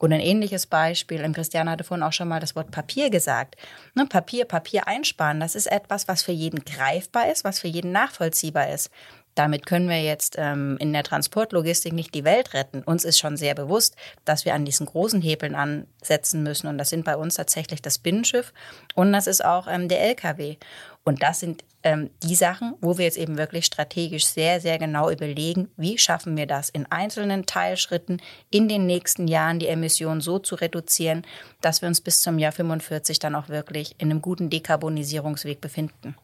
Und 0.00 0.14
ein 0.14 0.20
ähnliches 0.20 0.66
Beispiel, 0.66 1.22
und 1.22 1.34
Christiane 1.34 1.70
hatte 1.70 1.84
vorhin 1.84 2.02
auch 2.02 2.14
schon 2.14 2.26
mal 2.26 2.40
das 2.40 2.56
Wort 2.56 2.70
Papier 2.70 3.10
gesagt. 3.10 3.56
Ne, 3.94 4.06
Papier, 4.06 4.46
Papier 4.46 4.88
einsparen, 4.88 5.40
das 5.40 5.54
ist 5.54 5.66
etwas, 5.66 6.08
was 6.08 6.22
für 6.22 6.32
jeden 6.32 6.64
greifbar 6.64 7.30
ist, 7.30 7.44
was 7.44 7.60
für 7.60 7.68
jeden 7.68 7.92
nachvollziehbar 7.92 8.70
ist. 8.70 8.90
Damit 9.34 9.66
können 9.66 9.88
wir 9.88 10.02
jetzt 10.02 10.36
ähm, 10.38 10.76
in 10.80 10.92
der 10.92 11.02
Transportlogistik 11.02 11.92
nicht 11.92 12.14
die 12.14 12.24
Welt 12.24 12.54
retten. 12.54 12.82
Uns 12.82 13.04
ist 13.04 13.18
schon 13.18 13.36
sehr 13.36 13.54
bewusst, 13.54 13.96
dass 14.24 14.44
wir 14.44 14.54
an 14.54 14.64
diesen 14.64 14.86
großen 14.86 15.22
Hebeln 15.22 15.54
ansetzen 15.54 16.42
müssen. 16.42 16.66
Und 16.66 16.78
das 16.78 16.90
sind 16.90 17.04
bei 17.04 17.16
uns 17.16 17.34
tatsächlich 17.34 17.80
das 17.80 17.98
Binnenschiff 17.98 18.52
und 18.94 19.12
das 19.12 19.26
ist 19.26 19.44
auch 19.44 19.66
ähm, 19.68 19.88
der 19.88 20.02
LKW. 20.02 20.56
Und 21.04 21.22
das 21.22 21.40
sind 21.40 21.64
ähm, 21.82 22.10
die 22.22 22.34
Sachen, 22.34 22.74
wo 22.80 22.98
wir 22.98 23.06
jetzt 23.06 23.16
eben 23.16 23.38
wirklich 23.38 23.64
strategisch 23.64 24.26
sehr, 24.26 24.60
sehr 24.60 24.78
genau 24.78 25.10
überlegen, 25.10 25.68
wie 25.76 25.96
schaffen 25.96 26.36
wir 26.36 26.46
das 26.46 26.68
in 26.68 26.86
einzelnen 26.86 27.46
Teilschritten 27.46 28.20
in 28.50 28.68
den 28.68 28.86
nächsten 28.86 29.26
Jahren 29.26 29.58
die 29.58 29.68
Emissionen 29.68 30.20
so 30.20 30.38
zu 30.38 30.56
reduzieren, 30.56 31.26
dass 31.62 31.80
wir 31.80 31.88
uns 31.88 32.02
bis 32.02 32.20
zum 32.20 32.38
Jahr 32.38 32.52
45 32.52 33.18
dann 33.18 33.34
auch 33.34 33.48
wirklich 33.48 33.94
in 33.98 34.10
einem 34.10 34.20
guten 34.20 34.50
Dekarbonisierungsweg 34.50 35.60
befinden. 35.60 36.16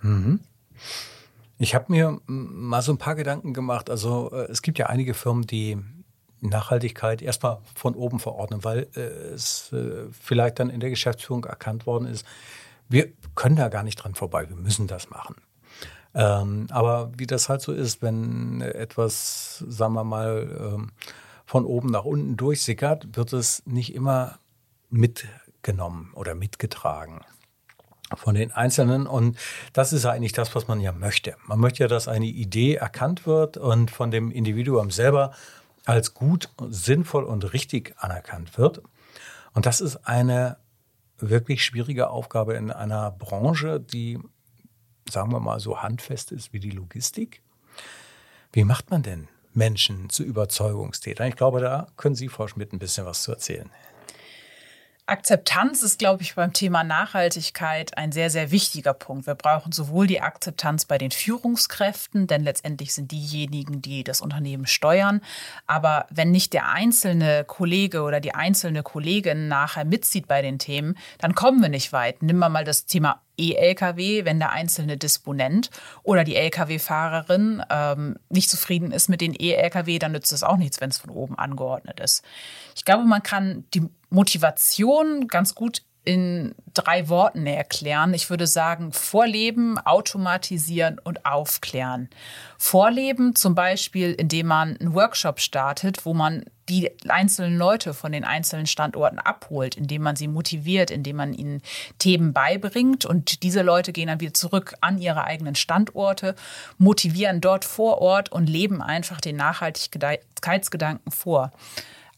Mhm. 0.00 0.40
Ich 1.62 1.76
habe 1.76 1.92
mir 1.92 2.20
mal 2.26 2.82
so 2.82 2.90
ein 2.90 2.98
paar 2.98 3.14
Gedanken 3.14 3.54
gemacht. 3.54 3.88
Also 3.88 4.32
äh, 4.32 4.50
es 4.50 4.62
gibt 4.62 4.80
ja 4.80 4.86
einige 4.86 5.14
Firmen, 5.14 5.46
die 5.46 5.78
Nachhaltigkeit 6.40 7.22
erstmal 7.22 7.58
von 7.76 7.94
oben 7.94 8.18
verordnen, 8.18 8.64
weil 8.64 8.88
äh, 8.96 9.00
es 9.32 9.72
äh, 9.72 10.08
vielleicht 10.10 10.58
dann 10.58 10.70
in 10.70 10.80
der 10.80 10.90
Geschäftsführung 10.90 11.44
erkannt 11.44 11.86
worden 11.86 12.06
ist, 12.06 12.26
wir 12.88 13.12
können 13.36 13.54
da 13.54 13.68
gar 13.68 13.84
nicht 13.84 13.94
dran 13.94 14.16
vorbei, 14.16 14.48
wir 14.48 14.56
müssen 14.56 14.88
das 14.88 15.08
machen. 15.08 15.36
Ähm, 16.14 16.66
aber 16.70 17.12
wie 17.16 17.28
das 17.28 17.48
halt 17.48 17.62
so 17.62 17.72
ist, 17.72 18.02
wenn 18.02 18.60
etwas, 18.60 19.64
sagen 19.68 19.94
wir 19.94 20.02
mal, 20.02 20.74
ähm, 20.74 20.90
von 21.46 21.64
oben 21.64 21.90
nach 21.90 22.04
unten 22.04 22.36
durchsickert, 22.36 23.16
wird 23.16 23.32
es 23.32 23.64
nicht 23.66 23.94
immer 23.94 24.40
mitgenommen 24.90 26.10
oder 26.14 26.34
mitgetragen 26.34 27.20
von 28.16 28.34
den 28.34 28.52
Einzelnen. 28.52 29.06
Und 29.06 29.38
das 29.72 29.92
ist 29.92 30.06
eigentlich 30.06 30.32
das, 30.32 30.54
was 30.54 30.68
man 30.68 30.80
ja 30.80 30.92
möchte. 30.92 31.36
Man 31.46 31.60
möchte 31.60 31.84
ja, 31.84 31.88
dass 31.88 32.08
eine 32.08 32.26
Idee 32.26 32.74
erkannt 32.74 33.26
wird 33.26 33.56
und 33.56 33.90
von 33.90 34.10
dem 34.10 34.30
Individuum 34.30 34.90
selber 34.90 35.32
als 35.84 36.14
gut, 36.14 36.48
sinnvoll 36.68 37.24
und 37.24 37.52
richtig 37.52 37.94
anerkannt 37.98 38.56
wird. 38.58 38.82
Und 39.52 39.66
das 39.66 39.80
ist 39.80 39.96
eine 40.06 40.56
wirklich 41.18 41.64
schwierige 41.64 42.10
Aufgabe 42.10 42.54
in 42.54 42.70
einer 42.70 43.10
Branche, 43.10 43.80
die, 43.80 44.18
sagen 45.08 45.32
wir 45.32 45.40
mal, 45.40 45.60
so 45.60 45.82
handfest 45.82 46.32
ist 46.32 46.52
wie 46.52 46.60
die 46.60 46.70
Logistik. 46.70 47.42
Wie 48.52 48.64
macht 48.64 48.90
man 48.90 49.02
denn 49.02 49.28
Menschen 49.54 50.10
zu 50.10 50.24
Überzeugungstätern? 50.24 51.28
Ich 51.28 51.36
glaube, 51.36 51.60
da 51.60 51.86
können 51.96 52.14
Sie, 52.14 52.28
Frau 52.28 52.48
Schmidt, 52.48 52.72
ein 52.72 52.78
bisschen 52.78 53.06
was 53.06 53.22
zu 53.22 53.32
erzählen. 53.32 53.70
Akzeptanz 55.06 55.82
ist, 55.82 55.98
glaube 55.98 56.22
ich, 56.22 56.36
beim 56.36 56.52
Thema 56.52 56.84
Nachhaltigkeit 56.84 57.98
ein 57.98 58.12
sehr, 58.12 58.30
sehr 58.30 58.52
wichtiger 58.52 58.94
Punkt. 58.94 59.26
Wir 59.26 59.34
brauchen 59.34 59.72
sowohl 59.72 60.06
die 60.06 60.20
Akzeptanz 60.20 60.84
bei 60.84 60.96
den 60.96 61.10
Führungskräften, 61.10 62.28
denn 62.28 62.44
letztendlich 62.44 62.94
sind 62.94 63.10
diejenigen, 63.10 63.82
die 63.82 64.04
das 64.04 64.20
Unternehmen 64.20 64.66
steuern. 64.66 65.20
Aber 65.66 66.06
wenn 66.10 66.30
nicht 66.30 66.52
der 66.52 66.68
einzelne 66.68 67.44
Kollege 67.44 68.02
oder 68.02 68.20
die 68.20 68.34
einzelne 68.34 68.84
Kollegin 68.84 69.48
nachher 69.48 69.84
mitzieht 69.84 70.28
bei 70.28 70.40
den 70.40 70.60
Themen, 70.60 70.96
dann 71.18 71.34
kommen 71.34 71.60
wir 71.60 71.68
nicht 71.68 71.92
weit. 71.92 72.22
Nimm 72.22 72.38
mal 72.38 72.64
das 72.64 72.86
Thema 72.86 73.22
E-Lkw, 73.50 74.24
wenn 74.24 74.38
der 74.38 74.52
einzelne 74.52 74.96
Disponent 74.96 75.70
oder 76.02 76.24
die 76.24 76.36
Lkw-Fahrerin 76.36 77.62
ähm, 77.70 78.16
nicht 78.28 78.50
zufrieden 78.50 78.92
ist 78.92 79.08
mit 79.08 79.20
den 79.20 79.34
E-Lkw, 79.38 79.98
dann 79.98 80.12
nützt 80.12 80.32
es 80.32 80.42
auch 80.42 80.56
nichts, 80.56 80.80
wenn 80.80 80.90
es 80.90 80.98
von 80.98 81.10
oben 81.10 81.38
angeordnet 81.38 82.00
ist. 82.00 82.24
Ich 82.76 82.84
glaube, 82.84 83.04
man 83.04 83.22
kann 83.22 83.64
die 83.74 83.88
Motivation 84.10 85.28
ganz 85.28 85.54
gut 85.54 85.82
in 86.04 86.54
drei 86.74 87.08
Worten 87.08 87.46
erklären. 87.46 88.12
Ich 88.14 88.28
würde 88.28 88.46
sagen, 88.46 88.92
Vorleben, 88.92 89.78
automatisieren 89.78 90.98
und 90.98 91.24
aufklären. 91.24 92.08
Vorleben 92.58 93.36
zum 93.36 93.54
Beispiel, 93.54 94.12
indem 94.12 94.48
man 94.48 94.76
einen 94.76 94.94
Workshop 94.94 95.40
startet, 95.40 96.04
wo 96.04 96.12
man 96.12 96.44
die 96.68 96.90
einzelnen 97.08 97.56
Leute 97.56 97.94
von 97.94 98.12
den 98.12 98.24
einzelnen 98.24 98.66
Standorten 98.66 99.18
abholt, 99.18 99.76
indem 99.76 100.02
man 100.02 100.16
sie 100.16 100.28
motiviert, 100.28 100.90
indem 100.90 101.16
man 101.16 101.34
ihnen 101.34 101.62
Themen 101.98 102.32
beibringt 102.32 103.04
und 103.04 103.42
diese 103.42 103.62
Leute 103.62 103.92
gehen 103.92 104.08
dann 104.08 104.20
wieder 104.20 104.34
zurück 104.34 104.74
an 104.80 104.98
ihre 104.98 105.24
eigenen 105.24 105.54
Standorte, 105.54 106.34
motivieren 106.78 107.40
dort 107.40 107.64
vor 107.64 107.98
Ort 107.98 108.30
und 108.30 108.48
leben 108.48 108.80
einfach 108.82 109.20
den 109.20 109.36
Nachhaltigkeitsgedanken 109.36 111.10
vor. 111.10 111.50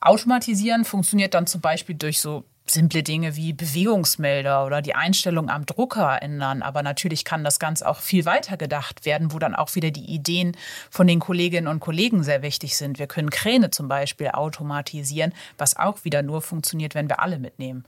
Automatisieren 0.01 0.85
funktioniert 0.85 1.33
dann 1.33 1.47
zum 1.47 1.63
Beispiel 1.63 1.95
durch 1.95 2.21
so 2.21 2.45
simple 2.67 3.03
Dinge 3.03 3.37
wie 3.37 3.53
Bewegungsmelder 3.53 4.65
oder 4.65 4.81
die 4.81 4.95
Einstellung 4.95 5.51
am 5.51 5.67
Drucker 5.67 6.23
ändern. 6.23 6.63
Aber 6.63 6.83
natürlich 6.83 7.25
kann 7.25 7.45
das 7.45 7.59
Ganze 7.59 7.87
auch 7.87 7.99
viel 8.01 8.25
weiter 8.25 8.57
gedacht 8.57 9.05
werden, 9.05 9.33
wo 9.33 9.39
dann 9.39 9.55
auch 9.55 9.75
wieder 9.75 9.91
die 9.91 10.07
Ideen 10.07 10.57
von 10.91 11.07
den 11.07 11.21
Kolleginnen 11.21 11.69
und 11.69 11.81
Kollegen 11.81 12.23
sehr 12.23 12.43
wichtig 12.43 12.77
sind. 12.77 12.99
Wir 12.99 13.07
können 13.07 13.31
Kräne 13.31 13.71
zum 13.71 13.89
Beispiel 13.89 14.29
automatisieren, 14.29 15.35
was 15.59 15.77
auch 15.77 16.05
wieder 16.05 16.23
nur 16.23 16.41
funktioniert, 16.41 16.95
wenn 16.95 17.09
wir 17.09 17.21
alle 17.21 17.39
mitnehmen. 17.39 17.85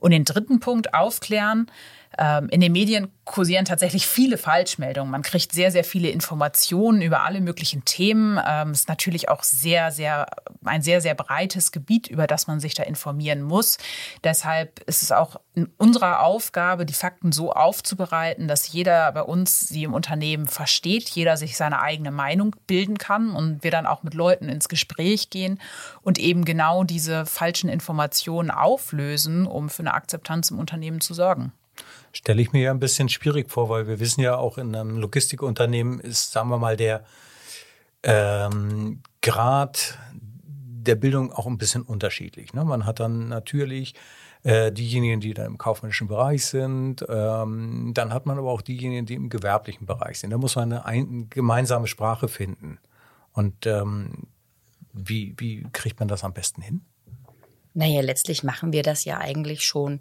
Und 0.00 0.12
den 0.12 0.24
dritten 0.24 0.60
Punkt 0.60 0.94
aufklären. 0.94 1.70
Ähm, 2.18 2.48
in 2.50 2.60
den 2.60 2.72
Medien 2.72 3.12
kursieren 3.24 3.66
tatsächlich 3.66 4.06
viele 4.06 4.38
Falschmeldungen. 4.38 5.10
Man 5.10 5.22
kriegt 5.22 5.52
sehr, 5.52 5.70
sehr 5.70 5.84
viele 5.84 6.08
Informationen 6.08 7.02
über 7.02 7.22
alle 7.22 7.40
möglichen 7.40 7.84
Themen. 7.84 8.38
Es 8.38 8.44
ähm, 8.48 8.70
ist 8.72 8.88
natürlich 8.88 9.28
auch 9.28 9.44
sehr, 9.44 9.92
sehr, 9.92 10.26
ein 10.70 10.82
sehr, 10.82 11.00
sehr 11.00 11.14
breites 11.14 11.72
Gebiet, 11.72 12.06
über 12.06 12.26
das 12.26 12.46
man 12.46 12.60
sich 12.60 12.74
da 12.74 12.84
informieren 12.84 13.42
muss. 13.42 13.78
Deshalb 14.24 14.80
ist 14.80 15.02
es 15.02 15.12
auch 15.12 15.36
in 15.54 15.68
unserer 15.76 16.22
Aufgabe, 16.22 16.86
die 16.86 16.94
Fakten 16.94 17.32
so 17.32 17.52
aufzubereiten, 17.52 18.48
dass 18.48 18.72
jeder 18.72 19.12
bei 19.12 19.22
uns 19.22 19.60
sie 19.60 19.84
im 19.84 19.94
Unternehmen 19.94 20.46
versteht, 20.46 21.08
jeder 21.10 21.36
sich 21.36 21.56
seine 21.56 21.80
eigene 21.80 22.10
Meinung 22.10 22.56
bilden 22.66 22.98
kann 22.98 23.34
und 23.34 23.62
wir 23.64 23.70
dann 23.70 23.86
auch 23.86 24.02
mit 24.02 24.14
Leuten 24.14 24.48
ins 24.48 24.68
Gespräch 24.68 25.30
gehen 25.30 25.60
und 26.02 26.18
eben 26.18 26.44
genau 26.44 26.84
diese 26.84 27.26
falschen 27.26 27.68
Informationen 27.68 28.50
auflösen, 28.50 29.46
um 29.46 29.68
für 29.68 29.82
eine 29.82 29.94
Akzeptanz 29.94 30.50
im 30.50 30.58
Unternehmen 30.58 31.00
zu 31.00 31.14
sorgen 31.14 31.52
stelle 32.12 32.42
ich 32.42 32.52
mir 32.52 32.62
ja 32.62 32.70
ein 32.72 32.80
bisschen 32.80 33.08
schwierig 33.08 33.50
vor, 33.50 33.68
weil 33.68 33.86
wir 33.86 34.00
wissen 34.00 34.20
ja 34.20 34.36
auch 34.36 34.58
in 34.58 34.74
einem 34.74 34.98
Logistikunternehmen 34.98 36.00
ist, 36.00 36.32
sagen 36.32 36.48
wir 36.48 36.58
mal, 36.58 36.76
der 36.76 37.04
ähm, 38.02 39.02
Grad 39.22 39.98
der 40.84 40.94
Bildung 40.94 41.32
auch 41.32 41.46
ein 41.46 41.58
bisschen 41.58 41.82
unterschiedlich. 41.82 42.54
Ne? 42.54 42.64
Man 42.64 42.86
hat 42.86 43.00
dann 43.00 43.28
natürlich 43.28 43.94
äh, 44.42 44.72
diejenigen, 44.72 45.20
die 45.20 45.34
da 45.34 45.44
im 45.44 45.58
kaufmännischen 45.58 46.08
Bereich 46.08 46.46
sind. 46.46 47.04
Ähm, 47.08 47.92
dann 47.94 48.12
hat 48.12 48.26
man 48.26 48.38
aber 48.38 48.50
auch 48.50 48.62
diejenigen, 48.62 49.06
die 49.06 49.14
im 49.14 49.28
gewerblichen 49.28 49.86
Bereich 49.86 50.18
sind. 50.18 50.30
Da 50.30 50.38
muss 50.38 50.56
man 50.56 50.72
eine 50.72 50.84
ein, 50.84 51.28
gemeinsame 51.28 51.86
Sprache 51.86 52.28
finden. 52.28 52.78
Und 53.32 53.66
ähm, 53.66 54.28
wie, 54.92 55.34
wie 55.38 55.66
kriegt 55.72 56.00
man 56.00 56.08
das 56.08 56.24
am 56.24 56.32
besten 56.32 56.62
hin? 56.62 56.80
Naja, 57.74 58.00
letztlich 58.00 58.42
machen 58.42 58.72
wir 58.72 58.82
das 58.82 59.04
ja 59.04 59.18
eigentlich 59.18 59.64
schon 59.64 60.00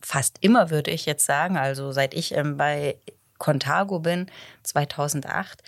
fast 0.00 0.36
immer, 0.40 0.70
würde 0.70 0.90
ich 0.90 1.06
jetzt 1.06 1.24
sagen. 1.24 1.56
Also 1.56 1.92
seit 1.92 2.14
ich 2.14 2.34
ähm, 2.34 2.56
bei 2.56 2.98
Contago 3.38 3.98
bin, 3.98 4.26
2008, 4.62 5.62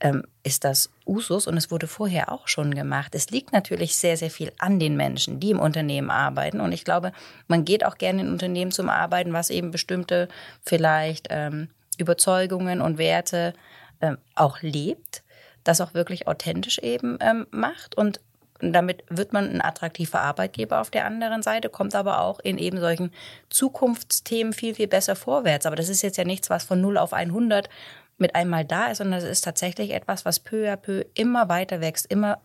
ähm, 0.00 0.24
ist 0.42 0.64
das 0.64 0.90
Usus 1.06 1.46
und 1.46 1.56
es 1.56 1.70
wurde 1.70 1.86
vorher 1.86 2.32
auch 2.32 2.48
schon 2.48 2.74
gemacht. 2.74 3.14
Es 3.14 3.30
liegt 3.30 3.52
natürlich 3.52 3.96
sehr, 3.96 4.16
sehr 4.16 4.30
viel 4.30 4.52
an 4.58 4.78
den 4.78 4.96
Menschen, 4.96 5.40
die 5.40 5.50
im 5.50 5.60
Unternehmen 5.60 6.10
arbeiten. 6.10 6.60
Und 6.60 6.72
ich 6.72 6.84
glaube, 6.84 7.12
man 7.48 7.64
geht 7.64 7.84
auch 7.84 7.96
gerne 7.96 8.22
in 8.22 8.28
Unternehmen 8.30 8.72
zum 8.72 8.88
Arbeiten, 8.88 9.32
was 9.32 9.50
eben 9.50 9.70
bestimmte 9.70 10.28
vielleicht 10.62 11.28
ähm, 11.30 11.68
Überzeugungen 11.98 12.80
und 12.80 12.98
Werte 12.98 13.54
ähm, 14.00 14.18
auch 14.34 14.60
lebt, 14.62 15.22
das 15.62 15.80
auch 15.80 15.94
wirklich 15.94 16.26
authentisch 16.26 16.78
eben 16.78 17.18
ähm, 17.20 17.46
macht 17.50 17.96
und 17.96 18.20
damit 18.60 19.04
wird 19.08 19.32
man 19.32 19.50
ein 19.50 19.60
attraktiver 19.60 20.20
Arbeitgeber 20.20 20.80
auf 20.80 20.90
der 20.90 21.04
anderen 21.04 21.42
Seite, 21.42 21.68
kommt 21.68 21.94
aber 21.94 22.20
auch 22.20 22.40
in 22.40 22.58
eben 22.58 22.78
solchen 22.78 23.10
Zukunftsthemen 23.50 24.52
viel, 24.52 24.74
viel 24.74 24.86
besser 24.86 25.16
vorwärts. 25.16 25.66
Aber 25.66 25.76
das 25.76 25.88
ist 25.88 26.02
jetzt 26.02 26.16
ja 26.16 26.24
nichts, 26.24 26.50
was 26.50 26.64
von 26.64 26.80
0 26.80 26.98
auf 26.98 27.12
100 27.12 27.68
mit 28.18 28.34
einmal 28.34 28.64
da 28.64 28.86
ist, 28.86 28.98
sondern 28.98 29.18
es 29.18 29.24
ist 29.24 29.42
tatsächlich 29.42 29.90
etwas, 29.90 30.24
was 30.24 30.40
peu 30.40 30.70
à 30.70 30.76
peu 30.76 31.04
immer 31.14 31.48
weiter 31.48 31.80
wächst, 31.80 32.06
immer 32.06 32.40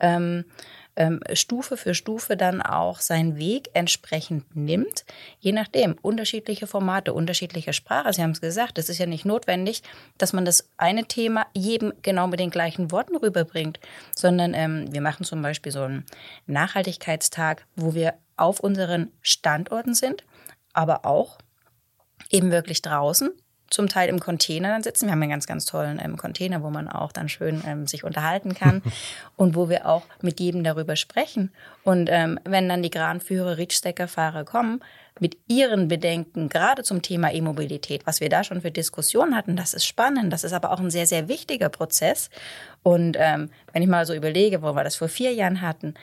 ähm, 0.00 0.44
ähm, 0.96 1.20
Stufe 1.32 1.76
für 1.76 1.94
Stufe 1.94 2.36
dann 2.36 2.62
auch 2.62 3.00
seinen 3.00 3.36
Weg 3.36 3.70
entsprechend 3.74 4.54
nimmt, 4.54 5.04
je 5.40 5.52
nachdem, 5.52 5.96
unterschiedliche 6.02 6.66
Formate, 6.66 7.12
unterschiedliche 7.12 7.72
Sprache. 7.72 8.12
Sie 8.12 8.22
haben 8.22 8.30
es 8.30 8.40
gesagt, 8.40 8.78
es 8.78 8.88
ist 8.88 8.98
ja 8.98 9.06
nicht 9.06 9.24
notwendig, 9.24 9.82
dass 10.18 10.32
man 10.32 10.44
das 10.44 10.68
eine 10.76 11.04
Thema 11.06 11.46
jedem 11.52 11.92
genau 12.02 12.26
mit 12.26 12.40
den 12.40 12.50
gleichen 12.50 12.90
Worten 12.90 13.16
rüberbringt, 13.16 13.80
sondern 14.14 14.54
ähm, 14.54 14.92
wir 14.92 15.00
machen 15.00 15.24
zum 15.24 15.42
Beispiel 15.42 15.72
so 15.72 15.82
einen 15.82 16.04
Nachhaltigkeitstag, 16.46 17.66
wo 17.76 17.94
wir 17.94 18.14
auf 18.36 18.60
unseren 18.60 19.10
Standorten 19.20 19.94
sind, 19.94 20.24
aber 20.72 21.04
auch 21.04 21.38
eben 22.30 22.50
wirklich 22.50 22.82
draußen 22.82 23.30
zum 23.70 23.88
Teil 23.88 24.08
im 24.08 24.20
Container 24.20 24.68
dann 24.68 24.82
sitzen. 24.82 25.06
Wir 25.06 25.12
haben 25.12 25.22
einen 25.22 25.30
ganz, 25.30 25.46
ganz 25.46 25.64
tollen 25.64 26.00
ähm, 26.02 26.16
Container, 26.16 26.62
wo 26.62 26.70
man 26.70 26.88
auch 26.88 27.12
dann 27.12 27.28
schön 27.28 27.62
ähm, 27.66 27.86
sich 27.86 28.04
unterhalten 28.04 28.54
kann 28.54 28.82
und 29.36 29.56
wo 29.56 29.68
wir 29.68 29.86
auch 29.88 30.02
mit 30.22 30.40
jedem 30.40 30.64
darüber 30.64 30.96
sprechen. 30.96 31.52
Und 31.82 32.08
ähm, 32.10 32.38
wenn 32.44 32.68
dann 32.68 32.82
die 32.82 32.90
Kranführer, 32.90 33.58
Reachstacker-Fahrer 33.58 34.44
kommen, 34.44 34.80
mit 35.20 35.36
ihren 35.46 35.86
Bedenken, 35.86 36.48
gerade 36.48 36.82
zum 36.82 37.00
Thema 37.00 37.32
E-Mobilität, 37.32 38.04
was 38.06 38.20
wir 38.20 38.28
da 38.28 38.42
schon 38.42 38.62
für 38.62 38.72
Diskussionen 38.72 39.36
hatten, 39.36 39.54
das 39.56 39.72
ist 39.72 39.86
spannend. 39.86 40.32
Das 40.32 40.42
ist 40.42 40.52
aber 40.52 40.72
auch 40.72 40.80
ein 40.80 40.90
sehr, 40.90 41.06
sehr 41.06 41.28
wichtiger 41.28 41.68
Prozess. 41.68 42.30
Und 42.82 43.16
ähm, 43.18 43.50
wenn 43.72 43.82
ich 43.82 43.88
mal 43.88 44.06
so 44.06 44.14
überlege, 44.14 44.62
wo 44.62 44.74
wir 44.74 44.82
das 44.82 44.96
vor 44.96 45.08
vier 45.08 45.32
Jahren 45.32 45.60
hatten, 45.60 45.94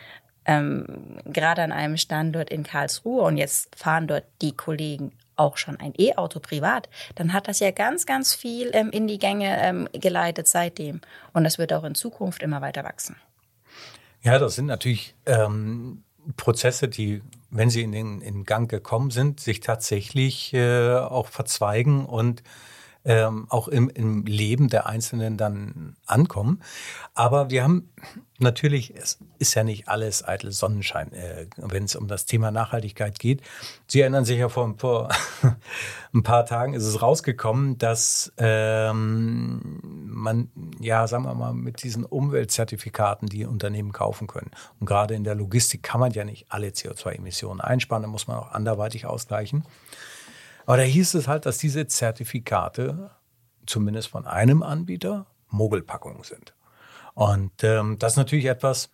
ähm, 0.45 0.85
gerade 1.25 1.61
an 1.61 1.71
einem 1.71 1.97
Standort 1.97 2.49
in 2.49 2.63
Karlsruhe 2.63 3.21
und 3.23 3.37
jetzt 3.37 3.75
fahren 3.75 4.07
dort 4.07 4.23
die 4.41 4.55
Kollegen 4.55 5.11
auch 5.41 5.57
schon 5.57 5.79
ein 5.79 5.93
E-Auto 5.97 6.39
privat, 6.39 6.89
dann 7.15 7.33
hat 7.33 7.47
das 7.47 7.59
ja 7.59 7.71
ganz, 7.71 8.05
ganz 8.05 8.33
viel 8.33 8.69
ähm, 8.73 8.91
in 8.91 9.07
die 9.07 9.19
Gänge 9.19 9.57
ähm, 9.61 9.89
geleitet 9.93 10.47
seitdem. 10.47 11.01
Und 11.33 11.43
das 11.43 11.57
wird 11.57 11.73
auch 11.73 11.83
in 11.83 11.95
Zukunft 11.95 12.43
immer 12.43 12.61
weiter 12.61 12.83
wachsen. 12.83 13.15
Ja, 14.21 14.37
das 14.37 14.55
sind 14.55 14.67
natürlich 14.67 15.15
ähm, 15.25 16.03
Prozesse, 16.37 16.87
die, 16.87 17.21
wenn 17.49 17.69
sie 17.69 17.81
in 17.81 17.91
den 17.91 18.21
in 18.21 18.43
Gang 18.43 18.69
gekommen 18.69 19.09
sind, 19.09 19.39
sich 19.39 19.59
tatsächlich 19.59 20.53
äh, 20.53 20.95
auch 20.95 21.27
verzweigen 21.27 22.05
und 22.05 22.43
ähm, 23.03 23.47
auch 23.49 23.67
im, 23.67 23.89
im 23.89 24.25
Leben 24.25 24.69
der 24.69 24.85
Einzelnen 24.85 25.37
dann 25.37 25.95
ankommen. 26.05 26.61
Aber 27.13 27.49
wir 27.49 27.63
haben 27.63 27.89
natürlich, 28.37 28.95
es 28.95 29.19
ist 29.39 29.55
ja 29.55 29.63
nicht 29.63 29.87
alles 29.87 30.27
eitel 30.27 30.51
Sonnenschein, 30.51 31.13
äh, 31.13 31.47
wenn 31.57 31.85
es 31.85 31.95
um 31.95 32.07
das 32.07 32.25
Thema 32.25 32.51
Nachhaltigkeit 32.51 33.17
geht. 33.19 33.41
Sie 33.87 34.01
erinnern 34.01 34.25
sich 34.25 34.39
ja 34.39 34.49
vor, 34.49 34.75
vor 34.77 35.09
ein 36.13 36.23
paar 36.23 36.45
Tagen 36.45 36.73
ist 36.73 36.85
es 36.85 37.01
rausgekommen, 37.01 37.77
dass 37.77 38.31
ähm, 38.37 39.79
man, 40.05 40.49
ja, 40.79 41.07
sagen 41.07 41.23
wir 41.23 41.33
mal, 41.33 41.53
mit 41.53 41.83
diesen 41.83 42.05
Umweltzertifikaten 42.05 43.27
die 43.27 43.45
Unternehmen 43.45 43.91
kaufen 43.91 44.27
können. 44.27 44.51
Und 44.79 44.85
gerade 44.85 45.15
in 45.15 45.23
der 45.23 45.35
Logistik 45.35 45.83
kann 45.83 45.99
man 45.99 46.11
ja 46.11 46.23
nicht 46.23 46.47
alle 46.49 46.67
CO2-Emissionen 46.67 47.61
einsparen, 47.61 48.03
da 48.03 48.09
muss 48.09 48.27
man 48.27 48.37
auch 48.37 48.51
anderweitig 48.51 49.05
ausgleichen. 49.05 49.63
Aber 50.65 50.77
da 50.77 50.83
hieß 50.83 51.13
es 51.15 51.27
halt, 51.27 51.45
dass 51.45 51.57
diese 51.57 51.87
Zertifikate 51.87 53.11
zumindest 53.65 54.09
von 54.09 54.25
einem 54.25 54.63
Anbieter 54.63 55.25
Mogelpackungen 55.49 56.23
sind. 56.23 56.53
Und 57.13 57.63
ähm, 57.63 57.97
das 57.99 58.13
ist 58.13 58.17
natürlich 58.17 58.45
etwas, 58.45 58.89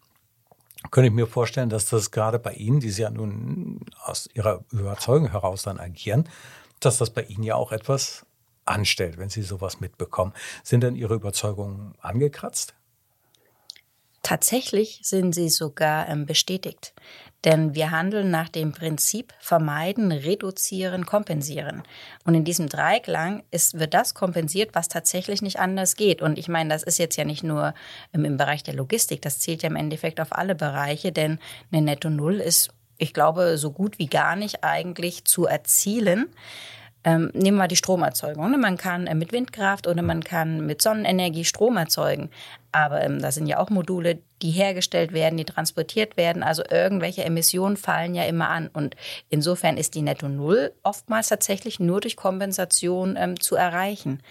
könnte 0.91 1.07
ich 1.07 1.13
mir 1.13 1.27
vorstellen, 1.27 1.69
dass 1.69 1.89
das 1.89 2.11
gerade 2.11 2.39
bei 2.39 2.53
Ihnen, 2.53 2.79
die 2.79 2.89
Sie 2.89 3.03
ja 3.03 3.09
nun 3.09 3.81
aus 4.03 4.29
Ihrer 4.33 4.63
Überzeugung 4.71 5.29
heraus 5.29 5.63
dann 5.63 5.79
agieren, 5.79 6.27
dass 6.79 6.97
das 6.97 7.09
bei 7.09 7.23
Ihnen 7.23 7.43
ja 7.43 7.55
auch 7.55 7.71
etwas 7.71 8.25
anstellt, 8.65 9.17
wenn 9.17 9.29
Sie 9.29 9.41
sowas 9.41 9.79
mitbekommen. 9.79 10.33
Sind 10.63 10.81
denn 10.81 10.95
Ihre 10.95 11.15
Überzeugungen 11.15 11.93
angekratzt? 12.01 12.73
Tatsächlich 14.27 14.99
sind 15.03 15.33
sie 15.33 15.47
sogar 15.47 16.09
ähm, 16.09 16.25
bestätigt. 16.25 16.93
Denn 17.45 17.75
wir 17.75 17.91
handeln 17.91 18.31
nach 18.31 18.49
dem 18.49 18.71
Prinzip 18.71 19.33
vermeiden, 19.39 20.11
reduzieren, 20.11 21.05
kompensieren. 21.05 21.83
Und 22.25 22.33
in 22.33 22.43
diesem 22.43 22.67
Dreiklang 22.67 23.43
ist, 23.51 23.79
wird 23.79 23.93
das 23.93 24.15
kompensiert, 24.15 24.71
was 24.73 24.87
tatsächlich 24.87 25.41
nicht 25.41 25.59
anders 25.59 25.95
geht. 25.95 26.21
Und 26.21 26.39
ich 26.39 26.47
meine, 26.47 26.69
das 26.69 26.83
ist 26.83 26.97
jetzt 26.97 27.15
ja 27.15 27.25
nicht 27.25 27.43
nur 27.43 27.73
im, 28.11 28.25
im 28.25 28.37
Bereich 28.37 28.63
der 28.63 28.73
Logistik, 28.73 29.21
das 29.21 29.39
zählt 29.39 29.61
ja 29.61 29.69
im 29.69 29.75
Endeffekt 29.75 30.19
auf 30.19 30.35
alle 30.35 30.55
Bereiche, 30.55 31.11
denn 31.11 31.39
eine 31.71 31.83
Netto 31.83 32.09
Null 32.09 32.35
ist, 32.35 32.69
ich 32.97 33.13
glaube, 33.13 33.57
so 33.57 33.71
gut 33.71 33.99
wie 33.99 34.07
gar 34.07 34.35
nicht 34.35 34.63
eigentlich 34.63 35.25
zu 35.25 35.45
erzielen. 35.45 36.29
Ähm, 37.07 37.31
nehmen 37.33 37.57
wir 37.57 37.69
die 37.69 37.77
Stromerzeugung. 37.77 38.51
Ne? 38.51 38.57
Man 38.57 38.75
kann 38.75 39.07
äh, 39.07 39.15
mit 39.15 39.31
Windkraft 39.31 39.87
oder 39.87 40.01
man 40.01 40.25
kann 40.25 40.65
mit 40.65 40.81
Sonnenenergie 40.81 41.45
Strom 41.45 41.77
erzeugen. 41.77 42.29
Aber 42.73 43.01
ähm, 43.01 43.21
da 43.21 43.31
sind 43.31 43.47
ja 43.47 43.59
auch 43.59 43.69
Module, 43.69 44.19
die 44.41 44.51
hergestellt 44.51 45.13
werden, 45.13 45.37
die 45.37 45.45
transportiert 45.45 46.17
werden. 46.17 46.43
Also 46.43 46.63
irgendwelche 46.69 47.23
Emissionen 47.23 47.77
fallen 47.77 48.13
ja 48.13 48.23
immer 48.23 48.49
an. 48.49 48.67
Und 48.67 48.97
insofern 49.29 49.77
ist 49.77 49.95
die 49.95 50.01
Netto 50.01 50.27
Null 50.27 50.73
oftmals 50.83 51.29
tatsächlich 51.29 51.79
nur 51.79 52.01
durch 52.01 52.17
Kompensation 52.17 53.15
ähm, 53.17 53.39
zu 53.39 53.55
erreichen. 53.55 54.21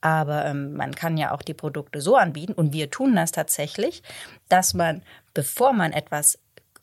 Aber 0.00 0.44
ähm, 0.44 0.72
man 0.74 0.96
kann 0.96 1.18
ja 1.18 1.30
auch 1.32 1.42
die 1.42 1.54
Produkte 1.54 2.00
so 2.00 2.16
anbieten, 2.16 2.52
und 2.52 2.72
wir 2.72 2.90
tun 2.90 3.14
das 3.14 3.30
tatsächlich, 3.30 4.02
dass 4.48 4.74
man, 4.74 5.02
bevor 5.34 5.72
man 5.72 5.92
etwas 5.92 6.40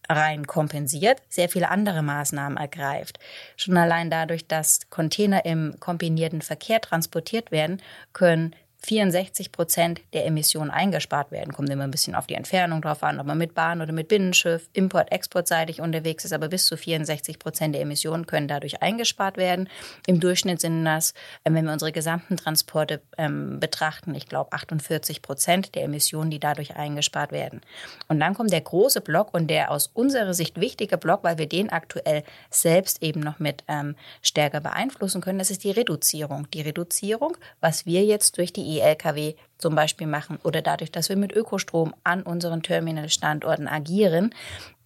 rein 0.09 0.47
kompensiert, 0.47 1.21
sehr 1.29 1.49
viele 1.49 1.69
andere 1.69 2.01
Maßnahmen 2.01 2.57
ergreift. 2.57 3.19
Schon 3.57 3.77
allein 3.77 4.09
dadurch, 4.09 4.47
dass 4.47 4.89
Container 4.89 5.45
im 5.45 5.75
kombinierten 5.79 6.41
Verkehr 6.41 6.81
transportiert 6.81 7.51
werden, 7.51 7.81
können 8.13 8.55
64 8.85 9.51
Prozent 9.51 10.01
der 10.13 10.25
Emissionen 10.25 10.71
eingespart 10.71 11.31
werden. 11.31 11.53
Kommt 11.53 11.69
immer 11.69 11.83
ein 11.83 11.91
bisschen 11.91 12.15
auf 12.15 12.27
die 12.27 12.35
Entfernung 12.35 12.81
drauf 12.81 13.03
an, 13.03 13.19
ob 13.19 13.25
man 13.25 13.37
mit 13.37 13.55
Bahn 13.55 13.81
oder 13.81 13.91
mit 13.91 14.07
Binnenschiff, 14.07 14.69
Import-, 14.73 15.11
Exportseitig 15.11 15.81
unterwegs 15.81 16.23
ist, 16.23 16.33
aber 16.33 16.47
bis 16.47 16.65
zu 16.65 16.77
64 16.77 17.39
Prozent 17.39 17.75
der 17.75 17.81
Emissionen 17.81 18.27
können 18.27 18.47
dadurch 18.47 18.81
eingespart 18.81 19.37
werden. 19.37 19.69
Im 20.05 20.19
Durchschnitt 20.19 20.61
sind 20.61 20.85
das, 20.85 21.11
äh, 21.43 21.51
wenn 21.51 21.65
wir 21.65 21.73
unsere 21.73 21.91
gesamten 21.91 22.37
Transporte 22.37 23.01
ähm, 23.17 23.59
betrachten, 23.59 24.13
ich 24.13 24.27
glaube 24.27 24.53
48 24.53 25.21
Prozent 25.21 25.75
der 25.75 25.83
Emissionen, 25.83 26.29
die 26.29 26.39
dadurch 26.39 26.75
eingespart 26.75 27.31
werden. 27.31 27.61
Und 28.07 28.19
dann 28.19 28.35
kommt 28.35 28.51
der 28.51 28.61
große 28.61 29.01
Block 29.01 29.33
und 29.33 29.47
der 29.47 29.71
aus 29.71 29.87
unserer 29.93 30.33
Sicht 30.33 30.59
wichtige 30.61 30.97
Block, 30.97 31.23
weil 31.23 31.37
wir 31.37 31.47
den 31.47 31.71
aktuell 31.71 32.23
selbst 32.49 33.01
eben 33.01 33.19
noch 33.19 33.39
mit 33.39 33.63
ähm, 33.67 33.95
stärker 34.21 34.61
beeinflussen 34.61 35.21
können, 35.21 35.39
das 35.39 35.49
ist 35.49 35.63
die 35.63 35.71
Reduzierung. 35.71 36.47
Die 36.51 36.61
Reduzierung, 36.61 37.37
was 37.61 37.85
wir 37.85 38.03
jetzt 38.03 38.37
durch 38.37 38.53
die 38.53 38.74
E-Lkw 38.79 39.35
zum 39.57 39.75
Beispiel 39.75 40.07
machen 40.07 40.39
oder 40.43 40.61
dadurch, 40.61 40.91
dass 40.91 41.09
wir 41.09 41.15
mit 41.15 41.31
Ökostrom 41.33 41.93
an 42.03 42.23
unseren 42.23 42.63
Terminalstandorten 42.63 43.67
agieren. 43.67 44.33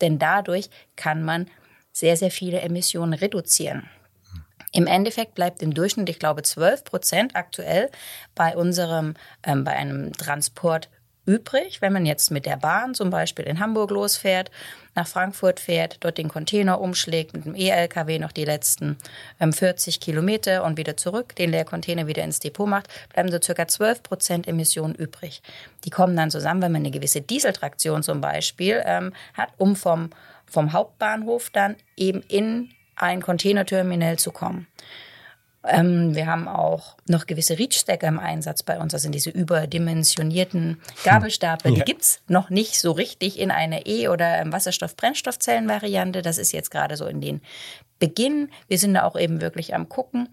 Denn 0.02 0.20
dadurch 0.20 0.70
kann 0.96 1.24
man 1.24 1.50
sehr, 1.92 2.18
sehr 2.18 2.32
viele 2.32 2.62
Emissionen 2.62 3.14
reduzieren. 3.14 3.90
Im 4.72 4.86
Endeffekt 4.86 5.34
bleibt 5.34 5.64
im 5.64 5.74
Durchschnitt, 5.74 6.10
ich 6.10 6.20
glaube, 6.20 6.44
12 6.44 6.84
Prozent 6.84 7.36
aktuell 7.36 7.90
bei 8.36 8.56
unserem, 8.56 9.16
ähm, 9.44 9.64
bei 9.64 9.74
einem 9.74 10.14
Transport 10.14 10.90
übrig, 11.30 11.82
wenn 11.82 11.94
man 11.94 12.06
jetzt 12.06 12.32
mit 12.32 12.46
der 12.46 12.58
Bahn 12.58 12.96
zum 12.96 13.12
Beispiel 13.12 13.46
in 13.46 13.60
Hamburg 13.60 13.92
losfährt, 13.92 14.50
nach 14.96 15.08
Frankfurt 15.08 15.60
fährt, 15.60 15.98
dort 16.00 16.18
den 16.18 16.28
Container 16.28 16.82
umschlägt, 16.82 17.34
mit 17.34 17.46
dem 17.46 17.56
E-LKW 17.56 18.18
noch 18.18 18.32
die 18.32 18.46
letzten 18.46 18.98
ähm, 19.40 19.54
40 19.54 20.00
Kilometer 20.00 20.64
und 20.64 20.78
wieder 20.78 20.98
zurück, 20.98 21.36
den 21.36 21.52
Leercontainer 21.52 22.08
wieder 22.08 22.24
ins 22.24 22.40
Depot 22.40 22.68
macht, 22.68 22.88
bleiben 23.14 23.32
so 23.32 23.40
circa 23.42 23.68
12 23.68 24.02
Prozent 24.02 24.48
Emissionen 24.48 24.96
übrig. 24.96 25.44
Die 25.86 25.92
kommen 25.92 26.16
dann 26.16 26.32
zusammen, 26.32 26.64
wenn 26.64 26.72
man 26.72 26.82
eine 26.82 26.92
gewisse 26.92 27.22
Dieseltraktion 27.22 28.02
zum 28.02 28.22
Beispiel 28.22 28.82
ähm, 28.84 29.14
hat, 29.36 29.50
um 29.58 29.76
vom, 29.76 30.10
vom 30.48 30.74
Hauptbahnhof 30.74 31.52
dann 31.52 31.76
eben 31.96 32.22
in 32.24 32.72
ein 32.96 33.22
Containerterminal 33.22 34.18
zu 34.18 34.32
kommen. 34.32 34.68
Ähm, 35.66 36.16
wir 36.16 36.26
haben 36.26 36.48
auch 36.48 36.96
noch 37.08 37.26
gewisse 37.26 37.60
Reach-Stacker 37.60 38.08
im 38.08 38.20
Einsatz 38.20 38.64
bei 38.64 38.80
uns. 38.80 38.94
Das 38.94 39.02
sind 39.02 39.14
diese 39.14 39.30
überdimensionierten 39.30 40.82
Gabelstapler. 41.04 41.72
Ja. 41.72 41.78
Die 41.78 41.84
gibt's 41.84 42.22
noch 42.28 42.50
nicht 42.50 42.80
so 42.80 42.92
richtig 42.92 43.38
in 43.38 43.52
einer 43.52 43.86
E- 43.86 44.08
oder 44.08 44.42
Wasserstoff-Brennstoffzellen-Variante. 44.52 46.22
Das 46.22 46.38
ist 46.38 46.54
jetzt 46.54 46.72
gerade 46.72 46.96
so 46.96 47.06
in 47.08 47.20
den 47.20 47.42
Beginn. 48.00 48.50
Wir 48.70 48.78
sind 48.78 48.94
da 48.94 49.04
auch 49.04 49.20
eben 49.20 49.42
wirklich 49.42 49.76
am 49.76 49.90
Gucken. 49.90 50.30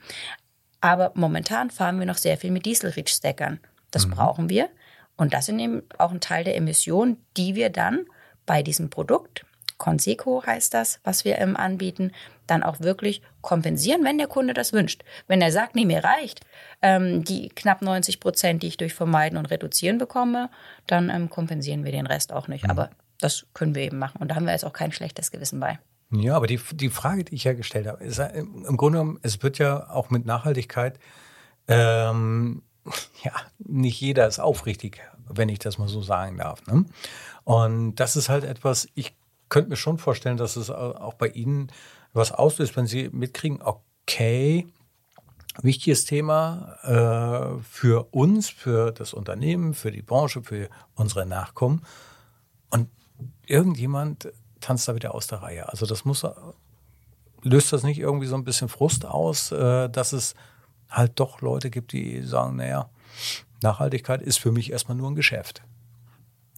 Aber 0.80 1.10
momentan 1.14 1.70
fahren 1.70 1.98
wir 1.98 2.06
noch 2.06 2.18
sehr 2.18 2.36
viel 2.36 2.52
mit 2.52 2.64
Diesel-Reach-Stackern. 2.64 3.58
Das 3.90 4.06
mhm. 4.06 4.10
brauchen 4.12 4.48
wir. 4.48 4.68
Und 5.16 5.34
das 5.34 5.46
sind 5.46 5.58
eben 5.58 5.82
auch 5.98 6.12
ein 6.12 6.20
Teil 6.20 6.44
der 6.44 6.56
Emissionen, 6.56 7.16
die 7.36 7.56
wir 7.56 7.70
dann 7.70 8.06
bei 8.44 8.62
diesem 8.62 8.90
Produkt 8.90 9.44
Conseco 9.78 10.42
heißt 10.44 10.72
das, 10.74 11.00
was 11.04 11.24
wir 11.24 11.38
ähm, 11.38 11.56
anbieten, 11.56 12.12
dann 12.46 12.62
auch 12.62 12.80
wirklich 12.80 13.22
kompensieren, 13.40 14.04
wenn 14.04 14.18
der 14.18 14.28
Kunde 14.28 14.54
das 14.54 14.72
wünscht. 14.72 15.04
Wenn 15.26 15.40
er 15.40 15.52
sagt, 15.52 15.74
nee, 15.74 15.84
mir 15.84 16.04
reicht 16.04 16.40
ähm, 16.82 17.24
die 17.24 17.48
knapp 17.50 17.82
90 17.82 18.20
Prozent, 18.20 18.62
die 18.62 18.68
ich 18.68 18.76
durch 18.76 18.94
Vermeiden 18.94 19.38
und 19.38 19.46
Reduzieren 19.46 19.98
bekomme, 19.98 20.50
dann 20.86 21.10
ähm, 21.10 21.28
kompensieren 21.30 21.84
wir 21.84 21.92
den 21.92 22.06
Rest 22.06 22.32
auch 22.32 22.48
nicht. 22.48 22.64
Mhm. 22.64 22.70
Aber 22.70 22.90
das 23.20 23.46
können 23.54 23.74
wir 23.74 23.82
eben 23.82 23.98
machen. 23.98 24.20
Und 24.20 24.28
da 24.28 24.36
haben 24.36 24.46
wir 24.46 24.52
jetzt 24.52 24.64
auch 24.64 24.72
kein 24.72 24.92
schlechtes 24.92 25.30
Gewissen 25.30 25.60
bei. 25.60 25.78
Ja, 26.10 26.36
aber 26.36 26.46
die, 26.46 26.60
die 26.72 26.90
Frage, 26.90 27.24
die 27.24 27.34
ich 27.34 27.44
ja 27.44 27.52
gestellt 27.52 27.86
habe, 27.86 28.04
ist 28.04 28.18
im 28.18 28.76
Grunde 28.76 28.98
genommen, 28.98 29.18
es 29.22 29.42
wird 29.42 29.58
ja 29.58 29.90
auch 29.90 30.10
mit 30.10 30.24
Nachhaltigkeit, 30.24 30.98
ähm, 31.66 32.62
ja, 33.24 33.32
nicht 33.58 34.00
jeder 34.00 34.26
ist 34.26 34.38
aufrichtig, 34.38 35.00
wenn 35.28 35.48
ich 35.48 35.58
das 35.58 35.78
mal 35.78 35.88
so 35.88 36.02
sagen 36.02 36.38
darf. 36.38 36.64
Ne? 36.66 36.84
Und 37.44 37.96
das 37.96 38.16
ist 38.16 38.28
halt 38.28 38.44
etwas, 38.44 38.88
ich 38.94 39.14
könnte 39.48 39.70
mir 39.70 39.76
schon 39.76 39.98
vorstellen, 39.98 40.36
dass 40.36 40.56
es 40.56 40.70
auch 40.70 41.14
bei 41.14 41.28
Ihnen 41.28 41.70
was 42.12 42.32
auslöst, 42.32 42.76
wenn 42.76 42.86
Sie 42.86 43.10
mitkriegen, 43.10 43.60
okay, 43.62 44.66
wichtiges 45.62 46.04
Thema 46.04 46.76
äh, 46.82 47.62
für 47.62 48.08
uns, 48.12 48.48
für 48.48 48.92
das 48.92 49.14
Unternehmen, 49.14 49.74
für 49.74 49.90
die 49.90 50.02
Branche, 50.02 50.42
für 50.42 50.68
unsere 50.94 51.26
Nachkommen. 51.26 51.82
Und 52.70 52.90
irgendjemand 53.46 54.28
tanzt 54.60 54.88
da 54.88 54.94
wieder 54.94 55.14
aus 55.14 55.26
der 55.26 55.42
Reihe. 55.42 55.68
Also 55.68 55.86
das 55.86 56.04
muss, 56.04 56.26
löst 57.42 57.72
das 57.72 57.82
nicht 57.82 57.98
irgendwie 57.98 58.26
so 58.26 58.36
ein 58.36 58.44
bisschen 58.44 58.68
Frust 58.68 59.04
aus, 59.04 59.52
äh, 59.52 59.88
dass 59.88 60.12
es 60.12 60.34
halt 60.90 61.12
doch 61.18 61.40
Leute 61.40 61.70
gibt, 61.70 61.92
die 61.92 62.22
sagen, 62.22 62.56
naja, 62.56 62.90
Nachhaltigkeit 63.62 64.22
ist 64.22 64.38
für 64.38 64.52
mich 64.52 64.70
erstmal 64.72 64.96
nur 64.96 65.10
ein 65.10 65.14
Geschäft 65.14 65.62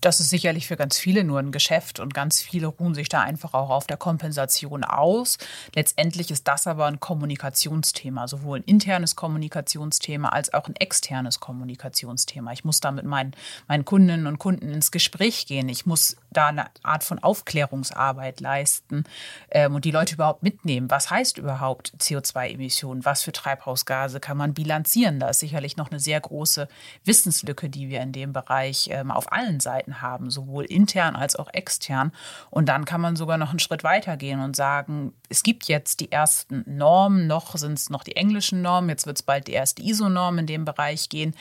das 0.00 0.20
ist 0.20 0.30
sicherlich 0.30 0.66
für 0.66 0.76
ganz 0.76 0.98
viele 0.98 1.24
nur 1.24 1.38
ein 1.38 1.52
Geschäft 1.52 2.00
und 2.00 2.14
ganz 2.14 2.40
viele 2.40 2.68
ruhen 2.68 2.94
sich 2.94 3.08
da 3.08 3.20
einfach 3.20 3.54
auch 3.54 3.70
auf 3.70 3.86
der 3.86 3.96
Kompensation 3.96 4.84
aus. 4.84 5.38
Letztendlich 5.74 6.30
ist 6.30 6.46
das 6.46 6.66
aber 6.66 6.86
ein 6.86 7.00
Kommunikationsthema, 7.00 8.28
sowohl 8.28 8.58
ein 8.58 8.64
internes 8.64 9.16
Kommunikationsthema 9.16 10.28
als 10.28 10.52
auch 10.54 10.68
ein 10.68 10.76
externes 10.76 11.40
Kommunikationsthema. 11.40 12.52
Ich 12.52 12.64
muss 12.64 12.80
da 12.80 12.90
mit 12.90 13.04
meinen, 13.04 13.32
meinen 13.66 13.84
Kundinnen 13.84 14.26
und 14.26 14.38
Kunden 14.38 14.72
ins 14.72 14.90
Gespräch 14.90 15.46
gehen. 15.46 15.68
Ich 15.68 15.86
muss 15.86 16.16
da 16.30 16.48
eine 16.48 16.66
Art 16.82 17.04
von 17.04 17.18
Aufklärungsarbeit 17.18 18.40
leisten 18.40 19.04
ähm, 19.50 19.74
und 19.74 19.84
die 19.84 19.90
Leute 19.90 20.14
überhaupt 20.14 20.42
mitnehmen. 20.42 20.90
Was 20.90 21.10
heißt 21.10 21.38
überhaupt 21.38 21.92
CO2-Emissionen? 21.98 23.04
Was 23.04 23.22
für 23.22 23.32
Treibhausgase 23.32 24.20
kann 24.20 24.36
man 24.36 24.54
bilanzieren? 24.54 25.18
Da 25.18 25.28
ist 25.28 25.40
sicherlich 25.40 25.76
noch 25.76 25.90
eine 25.90 26.00
sehr 26.00 26.20
große 26.20 26.68
Wissenslücke, 27.04 27.68
die 27.68 27.88
wir 27.88 28.00
in 28.00 28.12
dem 28.12 28.32
Bereich 28.32 28.88
ähm, 28.92 29.10
auf 29.10 29.32
allen 29.32 29.60
Seiten 29.60 29.87
Möglichkeiten 29.88 30.02
haben, 30.02 30.30
sowohl 30.30 30.64
intern 30.64 31.16
als 31.16 31.36
auch 31.36 31.48
extern. 31.52 32.12
Und 32.50 32.68
dann 32.68 32.84
kann 32.84 33.00
man 33.00 33.16
sogar 33.16 33.38
noch 33.38 33.50
einen 33.50 33.58
Schritt 33.58 33.84
weiter 33.84 34.16
gehen 34.16 34.40
und 34.40 34.56
sagen, 34.56 35.12
es 35.28 35.42
gibt 35.42 35.68
jetzt 35.68 36.00
die 36.00 36.12
ersten 36.12 36.64
Normen, 36.66 37.26
noch 37.26 37.56
sind 37.56 37.78
es 37.78 37.90
noch 37.90 38.04
die 38.04 38.16
englischen 38.16 38.62
Normen, 38.62 38.88
jetzt 38.88 39.06
wird 39.06 39.18
es 39.18 39.22
bald 39.22 39.46
die 39.46 39.52
erste 39.52 39.82
ISO-Norm 39.82 40.38
in 40.38 40.46
dem 40.46 40.64
Bereich 40.64 41.08
gehen. 41.08 41.34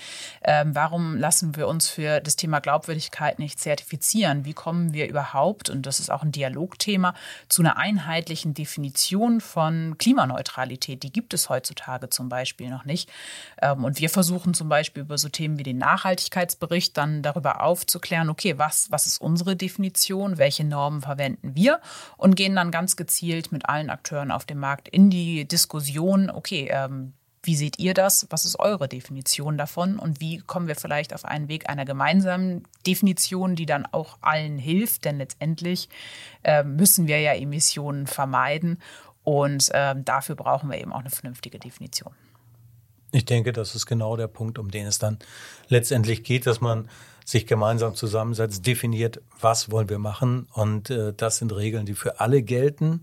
Ähm, 0.44 0.76
warum 0.76 1.18
lassen 1.18 1.56
wir 1.56 1.68
uns 1.68 1.88
für 1.88 2.20
das 2.20 2.36
Thema 2.36 2.60
Glaubwürdigkeit 2.60 3.40
nicht 3.40 3.60
zertifizieren? 3.60 4.46
Wie 4.46 4.54
kommen 4.54 4.94
wir 4.94 5.08
überhaupt, 5.08 5.70
und 5.70 5.86
das 5.86 6.00
ist 6.00 6.12
auch 6.12 6.24
ein 6.24 6.32
Dialogthema, 6.32 7.14
zu 7.50 7.62
einer 7.62 7.78
einheitlichen 7.78 8.54
Definition 8.54 9.42
von 9.42 9.98
Klimaneutralität? 9.98 11.04
Die 11.04 11.12
gibt 11.12 11.34
es 11.34 11.50
heutzutage 11.50 12.10
zum 12.10 12.30
Beispiel 12.30 12.70
noch 12.70 12.86
nicht. 12.86 13.10
Ähm, 13.62 13.84
und 13.84 14.00
wir 14.00 14.10
versuchen 14.10 14.54
zum 14.54 14.70
Beispiel 14.70 15.04
über 15.04 15.18
so 15.18 15.30
Themen 15.30 15.58
wie 15.58 15.64
den 15.64 15.78
Nachhaltigkeitsbericht 15.78 16.98
dann 16.98 17.22
darüber 17.22 17.58
aufzuklären, 17.62 18.30
okay, 18.38 18.58
was, 18.60 18.92
was 18.92 19.08
ist 19.08 19.20
unsere 19.20 19.56
Definition, 19.56 20.38
welche 20.38 20.64
Normen 20.64 21.02
verwenden 21.02 21.56
wir 21.56 21.82
und 22.18 22.36
gehen 22.36 22.56
dann 22.56 22.70
ganz 22.70 22.96
gezielt 22.96 23.52
mit 23.52 23.68
allen 23.68 23.90
Akteuren 23.90 24.32
auf 24.32 24.46
dem 24.46 24.60
Markt 24.60 24.88
in 24.88 25.10
die 25.10 25.48
Diskussion, 25.48 26.30
okay, 26.30 26.70
ähm, 26.72 27.14
wie 27.42 27.56
seht 27.56 27.80
ihr 27.80 27.94
das? 27.94 28.28
Was 28.30 28.46
ist 28.46 28.60
eure 28.60 28.88
Definition 28.88 29.58
davon? 29.58 29.98
Und 29.98 30.20
wie 30.20 30.40
kommen 30.40 30.68
wir 30.68 30.76
vielleicht 30.76 31.14
auf 31.14 31.24
einen 31.26 31.48
Weg 31.48 31.70
einer 31.70 31.86
gemeinsamen 31.86 32.64
Definition, 32.86 33.56
die 33.56 33.66
dann 33.66 33.86
auch 33.86 34.18
allen 34.22 34.58
hilft? 34.58 35.06
Denn 35.06 35.18
letztendlich 35.18 35.88
äh, 36.44 36.64
müssen 36.64 37.08
wir 37.08 37.20
ja 37.22 37.34
Emissionen 37.34 38.06
vermeiden 38.06 38.80
und 39.24 39.74
äh, 39.74 39.96
dafür 39.98 40.36
brauchen 40.36 40.70
wir 40.70 40.78
eben 40.80 40.94
auch 40.94 41.00
eine 41.00 41.10
vernünftige 41.10 41.58
Definition. 41.58 42.14
Ich 43.14 43.26
denke, 43.26 43.54
das 43.54 43.74
ist 43.74 43.86
genau 43.86 44.18
der 44.18 44.28
Punkt, 44.28 44.60
um 44.60 44.70
den 44.70 44.86
es 44.86 45.00
dann 45.00 45.18
letztendlich 45.70 46.24
geht, 46.24 46.46
dass 46.46 46.60
man 46.60 46.90
sich 47.28 47.46
gemeinsam 47.46 47.94
zusammensetzt, 47.94 48.66
definiert, 48.66 49.22
was 49.42 49.70
wollen 49.70 49.90
wir 49.90 50.00
machen. 50.00 50.48
Und 50.54 50.90
äh, 50.90 51.14
das 51.14 51.38
sind 51.38 51.54
Regeln, 51.54 51.86
die 51.86 51.94
für 51.94 52.22
alle 52.22 52.42
gelten, 52.42 53.02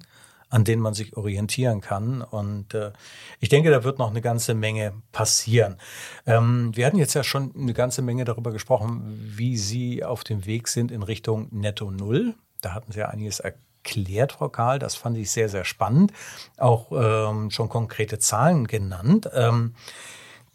an 0.48 0.64
denen 0.64 0.80
man 0.80 0.94
sich 0.94 1.14
orientieren 1.14 1.82
kann. 1.82 2.22
Und 2.22 2.72
äh, 2.72 2.92
ich 3.40 3.50
denke, 3.50 3.70
da 3.70 3.84
wird 3.84 3.98
noch 3.98 4.08
eine 4.08 4.22
ganze 4.22 4.54
Menge 4.54 4.94
passieren. 5.12 5.76
Ähm, 6.24 6.74
wir 6.74 6.86
hatten 6.86 6.96
jetzt 6.96 7.12
ja 7.12 7.22
schon 7.22 7.54
eine 7.54 7.74
ganze 7.74 8.00
Menge 8.00 8.24
darüber 8.24 8.50
gesprochen, 8.50 9.02
wie 9.36 9.58
Sie 9.58 10.02
auf 10.02 10.24
dem 10.24 10.46
Weg 10.46 10.68
sind 10.68 10.90
in 10.90 11.02
Richtung 11.02 11.48
Netto 11.50 11.90
Null. 11.90 12.34
Da 12.62 12.72
hatten 12.72 12.92
Sie 12.92 13.00
ja 13.00 13.10
einiges 13.10 13.40
erklärt, 13.40 14.32
Frau 14.32 14.48
Karl. 14.48 14.78
Das 14.78 14.94
fand 14.94 15.18
ich 15.18 15.30
sehr, 15.30 15.50
sehr 15.50 15.66
spannend. 15.66 16.14
Auch 16.56 16.92
ähm, 16.92 17.50
schon 17.50 17.68
konkrete 17.68 18.18
Zahlen 18.18 18.68
genannt. 18.68 19.28
Ähm, 19.34 19.74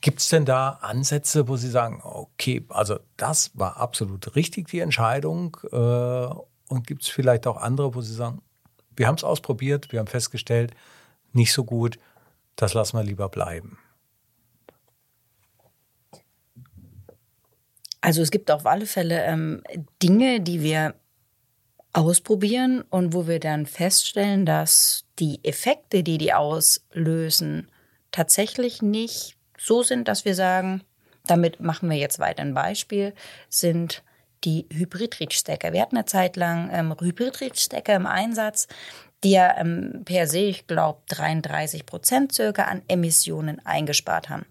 Gibt 0.01 0.19
es 0.19 0.29
denn 0.29 0.45
da 0.45 0.79
Ansätze, 0.81 1.47
wo 1.47 1.57
Sie 1.57 1.69
sagen, 1.69 2.01
okay, 2.03 2.65
also 2.69 2.99
das 3.17 3.51
war 3.53 3.77
absolut 3.77 4.35
richtig, 4.35 4.69
die 4.69 4.79
Entscheidung? 4.79 5.57
Äh, 5.71 5.75
und 5.75 6.87
gibt 6.87 7.03
es 7.03 7.09
vielleicht 7.09 7.47
auch 7.47 7.57
andere, 7.57 7.95
wo 7.95 8.01
Sie 8.01 8.13
sagen, 8.13 8.41
wir 8.95 9.07
haben 9.07 9.15
es 9.15 9.23
ausprobiert, 9.23 9.91
wir 9.91 9.99
haben 9.99 10.07
festgestellt, 10.07 10.73
nicht 11.33 11.51
so 11.51 11.63
gut, 11.63 11.99
das 12.55 12.73
lassen 12.73 12.97
wir 12.97 13.03
lieber 13.03 13.29
bleiben? 13.29 13.77
Also 18.01 18.21
es 18.21 18.31
gibt 18.31 18.49
auf 18.51 18.65
alle 18.65 18.85
Fälle 18.85 19.23
ähm, 19.25 19.61
Dinge, 20.01 20.39
die 20.39 20.61
wir 20.61 20.95
ausprobieren 21.91 22.83
und 22.89 23.13
wo 23.13 23.27
wir 23.27 23.39
dann 23.39 23.65
feststellen, 23.65 24.45
dass 24.45 25.05
die 25.17 25.43
Effekte, 25.43 26.03
die 26.03 26.17
die 26.17 26.33
auslösen, 26.33 27.69
tatsächlich 28.11 28.81
nicht 28.81 29.38
so 29.59 29.83
sind, 29.83 30.07
dass 30.07 30.25
wir 30.25 30.35
sagen, 30.35 30.83
damit 31.25 31.59
machen 31.59 31.89
wir 31.89 31.97
jetzt 31.97 32.19
weiter 32.19 32.41
ein 32.41 32.53
Beispiel, 32.53 33.13
sind 33.49 34.03
die 34.43 34.65
Hybrid-Reach-Stacker. 34.71 35.73
Wir 35.73 35.81
hatten 35.81 35.97
eine 35.97 36.05
Zeit 36.05 36.37
lang 36.37 36.69
ähm, 36.71 36.95
Hybrid-Reach-Stacker 36.99 37.93
im 37.93 38.05
Einsatz, 38.05 38.67
die 39.23 39.31
ja 39.31 39.57
ähm, 39.57 40.03
per 40.05 40.27
se, 40.27 40.39
ich 40.39 40.65
glaube, 40.65 41.01
33 41.09 41.85
Prozent 41.85 42.31
circa 42.33 42.63
an 42.63 42.81
Emissionen 42.87 43.63
eingespart 43.65 44.29
haben. 44.29 44.45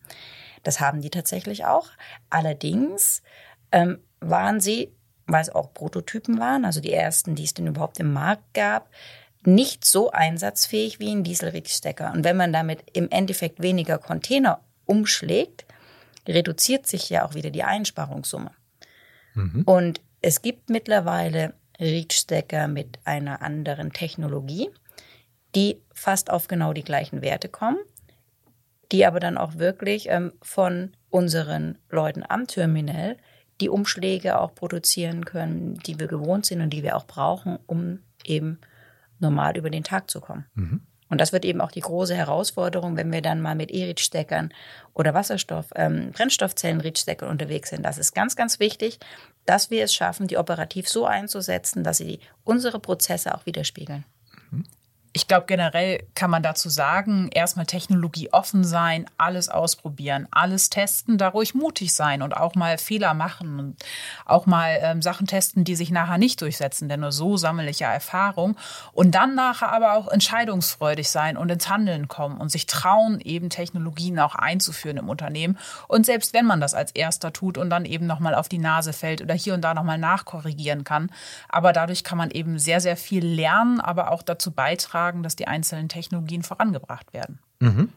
Das 0.62 0.80
haben 0.80 1.00
die 1.00 1.10
tatsächlich 1.10 1.64
auch. 1.64 1.88
Allerdings 2.28 3.22
ähm, 3.72 3.98
waren 4.20 4.60
sie, 4.60 4.92
weil 5.26 5.40
es 5.40 5.50
auch 5.50 5.72
Prototypen 5.72 6.38
waren, 6.38 6.64
also 6.64 6.80
die 6.80 6.92
ersten, 6.92 7.34
die 7.34 7.44
es 7.44 7.54
denn 7.54 7.66
überhaupt 7.66 7.98
im 7.98 8.12
Markt 8.12 8.54
gab, 8.54 8.90
nicht 9.44 9.84
so 9.84 10.10
einsatzfähig 10.10 11.00
wie 11.00 11.12
ein 11.12 11.24
Diesel-Reach-Stacker. 11.24 12.12
Und 12.12 12.24
wenn 12.24 12.36
man 12.36 12.52
damit 12.52 12.84
im 12.92 13.08
Endeffekt 13.08 13.62
weniger 13.62 13.96
Container 13.96 14.60
umschlägt, 14.88 15.66
reduziert 16.26 16.86
sich 16.86 17.08
ja 17.10 17.24
auch 17.24 17.34
wieder 17.34 17.50
die 17.50 17.62
Einsparungssumme. 17.62 18.50
Mhm. 19.34 19.62
Und 19.64 20.00
es 20.20 20.42
gibt 20.42 20.68
mittlerweile 20.68 21.54
Reach-Stacker 21.80 22.68
mit 22.68 22.98
einer 23.04 23.40
anderen 23.42 23.92
Technologie, 23.92 24.68
die 25.54 25.80
fast 25.92 26.30
auf 26.30 26.48
genau 26.48 26.72
die 26.72 26.84
gleichen 26.84 27.22
Werte 27.22 27.48
kommen, 27.48 27.78
die 28.90 29.06
aber 29.06 29.20
dann 29.20 29.38
auch 29.38 29.56
wirklich 29.56 30.08
ähm, 30.08 30.32
von 30.42 30.92
unseren 31.10 31.78
Leuten 31.88 32.24
am 32.28 32.46
Terminal 32.46 33.16
die 33.60 33.68
Umschläge 33.68 34.38
auch 34.38 34.54
produzieren 34.54 35.24
können, 35.24 35.78
die 35.78 35.98
wir 35.98 36.06
gewohnt 36.06 36.46
sind 36.46 36.60
und 36.60 36.70
die 36.70 36.82
wir 36.82 36.96
auch 36.96 37.06
brauchen, 37.06 37.58
um 37.66 38.00
eben 38.24 38.58
normal 39.18 39.56
über 39.56 39.70
den 39.70 39.84
Tag 39.84 40.10
zu 40.10 40.20
kommen. 40.20 40.46
Mhm. 40.54 40.80
Und 41.10 41.20
das 41.20 41.32
wird 41.32 41.44
eben 41.44 41.60
auch 41.60 41.70
die 41.70 41.80
große 41.80 42.14
Herausforderung, 42.14 42.96
wenn 42.96 43.10
wir 43.12 43.22
dann 43.22 43.40
mal 43.40 43.54
mit 43.54 43.70
E-Reach-Steckern 43.70 44.52
oder 44.94 45.14
Wasserstoff, 45.14 45.66
ähm, 45.74 46.12
Brennstoffzellen-Reach-Steckern 46.12 47.28
unterwegs 47.28 47.70
sind. 47.70 47.82
Das 47.84 47.98
ist 47.98 48.14
ganz, 48.14 48.36
ganz 48.36 48.60
wichtig, 48.60 48.98
dass 49.46 49.70
wir 49.70 49.84
es 49.84 49.94
schaffen, 49.94 50.26
die 50.26 50.36
operativ 50.36 50.88
so 50.88 51.06
einzusetzen, 51.06 51.82
dass 51.82 51.98
sie 51.98 52.20
unsere 52.44 52.78
Prozesse 52.78 53.34
auch 53.34 53.46
widerspiegeln. 53.46 54.04
Ich 55.14 55.26
glaube, 55.26 55.46
generell 55.46 56.04
kann 56.14 56.30
man 56.30 56.42
dazu 56.42 56.68
sagen, 56.68 57.30
erstmal 57.32 57.64
Technologie 57.64 58.30
offen 58.30 58.62
sein, 58.62 59.06
alles 59.16 59.48
ausprobieren, 59.48 60.28
alles 60.30 60.68
testen, 60.68 61.16
da 61.16 61.28
ruhig 61.28 61.54
mutig 61.54 61.94
sein 61.94 62.20
und 62.20 62.36
auch 62.36 62.54
mal 62.54 62.76
Fehler 62.76 63.14
machen 63.14 63.58
und 63.58 63.76
auch 64.26 64.44
mal 64.44 64.78
ähm, 64.82 65.00
Sachen 65.00 65.26
testen, 65.26 65.64
die 65.64 65.76
sich 65.76 65.90
nachher 65.90 66.18
nicht 66.18 66.42
durchsetzen, 66.42 66.90
denn 66.90 67.00
nur 67.00 67.10
so 67.10 67.38
sammle 67.38 67.70
ich 67.70 67.80
ja 67.80 67.90
Erfahrung. 67.90 68.56
Und 68.92 69.14
dann 69.14 69.34
nachher 69.34 69.72
aber 69.72 69.94
auch 69.94 70.08
entscheidungsfreudig 70.08 71.08
sein 71.08 71.38
und 71.38 71.50
ins 71.50 71.70
Handeln 71.70 72.08
kommen 72.08 72.38
und 72.38 72.50
sich 72.50 72.66
trauen, 72.66 73.18
eben 73.20 73.48
Technologien 73.48 74.18
auch 74.18 74.34
einzuführen 74.34 74.98
im 74.98 75.08
Unternehmen. 75.08 75.58
Und 75.88 76.04
selbst 76.04 76.34
wenn 76.34 76.44
man 76.44 76.60
das 76.60 76.74
als 76.74 76.92
erster 76.92 77.32
tut 77.32 77.56
und 77.56 77.70
dann 77.70 77.86
eben 77.86 78.06
nochmal 78.06 78.34
auf 78.34 78.48
die 78.48 78.58
Nase 78.58 78.92
fällt 78.92 79.22
oder 79.22 79.34
hier 79.34 79.54
und 79.54 79.62
da 79.62 79.72
nochmal 79.72 79.98
nachkorrigieren 79.98 80.84
kann, 80.84 81.10
aber 81.48 81.72
dadurch 81.72 82.04
kann 82.04 82.18
man 82.18 82.30
eben 82.30 82.58
sehr, 82.58 82.82
sehr 82.82 82.98
viel 82.98 83.24
lernen, 83.24 83.80
aber 83.80 84.10
auch 84.10 84.22
dazu 84.22 84.50
beitragen, 84.50 84.97
beitragen, 84.98 85.22
dass 85.22 85.36
die 85.36 85.46
einzelnen 85.46 85.88
Technologien 85.88 86.42
vorangebracht 86.42 87.12
werden. 87.12 87.38
Mhm. 87.60 87.90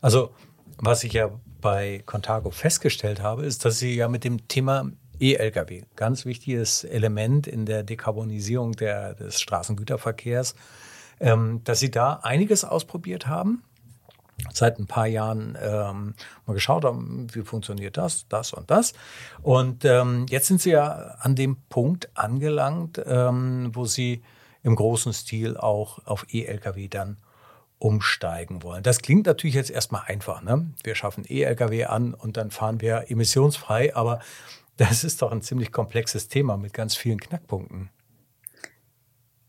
Also, 0.00 0.30
was 0.78 1.04
ich 1.04 1.12
ja 1.12 1.30
bei 1.60 2.02
Contago 2.06 2.50
festgestellt 2.50 3.20
habe, 3.20 3.44
ist, 3.44 3.64
dass 3.64 3.78
Sie 3.78 3.94
ja 3.94 4.08
mit 4.08 4.24
dem 4.24 4.48
Thema 4.48 4.90
E-Lkw, 5.20 5.82
ganz 5.96 6.24
wichtiges 6.24 6.84
Element 6.84 7.46
in 7.46 7.66
der 7.66 7.82
Dekarbonisierung 7.82 8.72
der, 8.72 9.14
des 9.14 9.40
Straßengüterverkehrs, 9.40 10.54
ähm, 11.20 11.60
dass 11.64 11.80
Sie 11.80 11.90
da 11.90 12.20
einiges 12.22 12.64
ausprobiert 12.64 13.26
haben 13.26 13.62
seit 14.54 14.78
ein 14.78 14.86
paar 14.86 15.06
Jahren 15.06 15.56
ähm, 15.60 16.14
mal 16.46 16.54
geschaut 16.54 16.86
haben, 16.86 17.26
wie 17.34 17.42
funktioniert 17.42 17.98
das, 17.98 18.26
das 18.30 18.54
und 18.54 18.70
das. 18.70 18.94
Und 19.42 19.84
ähm, 19.84 20.24
jetzt 20.30 20.46
sind 20.46 20.62
Sie 20.62 20.70
ja 20.70 21.14
an 21.20 21.34
dem 21.34 21.58
Punkt 21.68 22.08
angelangt, 22.14 23.02
ähm, 23.06 23.70
wo 23.74 23.84
Sie 23.84 24.22
im 24.62 24.76
großen 24.76 25.12
Stil 25.12 25.56
auch 25.56 26.04
auf 26.06 26.26
E-Lkw 26.30 26.88
dann 26.88 27.18
umsteigen 27.78 28.62
wollen. 28.62 28.82
Das 28.82 29.00
klingt 29.00 29.26
natürlich 29.26 29.54
jetzt 29.54 29.70
erstmal 29.70 30.02
einfach. 30.06 30.42
Ne? 30.42 30.70
Wir 30.84 30.94
schaffen 30.94 31.24
E-Lkw 31.26 31.86
an 31.86 32.14
und 32.14 32.36
dann 32.36 32.50
fahren 32.50 32.80
wir 32.80 33.10
emissionsfrei, 33.10 33.96
aber 33.96 34.20
das 34.76 35.02
ist 35.02 35.22
doch 35.22 35.32
ein 35.32 35.42
ziemlich 35.42 35.72
komplexes 35.72 36.28
Thema 36.28 36.56
mit 36.56 36.74
ganz 36.74 36.94
vielen 36.94 37.20
Knackpunkten. 37.20 37.90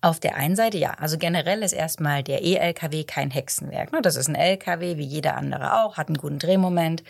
Auf 0.04 0.19
der 0.19 0.36
einen 0.36 0.56
Seite 0.56 0.80
ja, 0.80 0.95
also 0.95 1.19
generell 1.19 1.62
ist 1.62 1.74
erstmal 1.74 2.24
der 2.24 2.41
E-LKW 2.41 3.04
kein 3.04 3.30
Hexenwerk. 3.30 3.91
Ne? 3.91 4.02
Das 4.02 4.15
ist 4.15 4.30
ein 4.30 4.36
LKW 4.36 4.97
wie 4.97 5.06
jeder 5.06 5.38
andere 5.38 5.84
auch, 5.84 5.97
hat 5.97 6.08
einen 6.08 6.17
guten 6.17 6.39
Drehmoment 6.39 7.04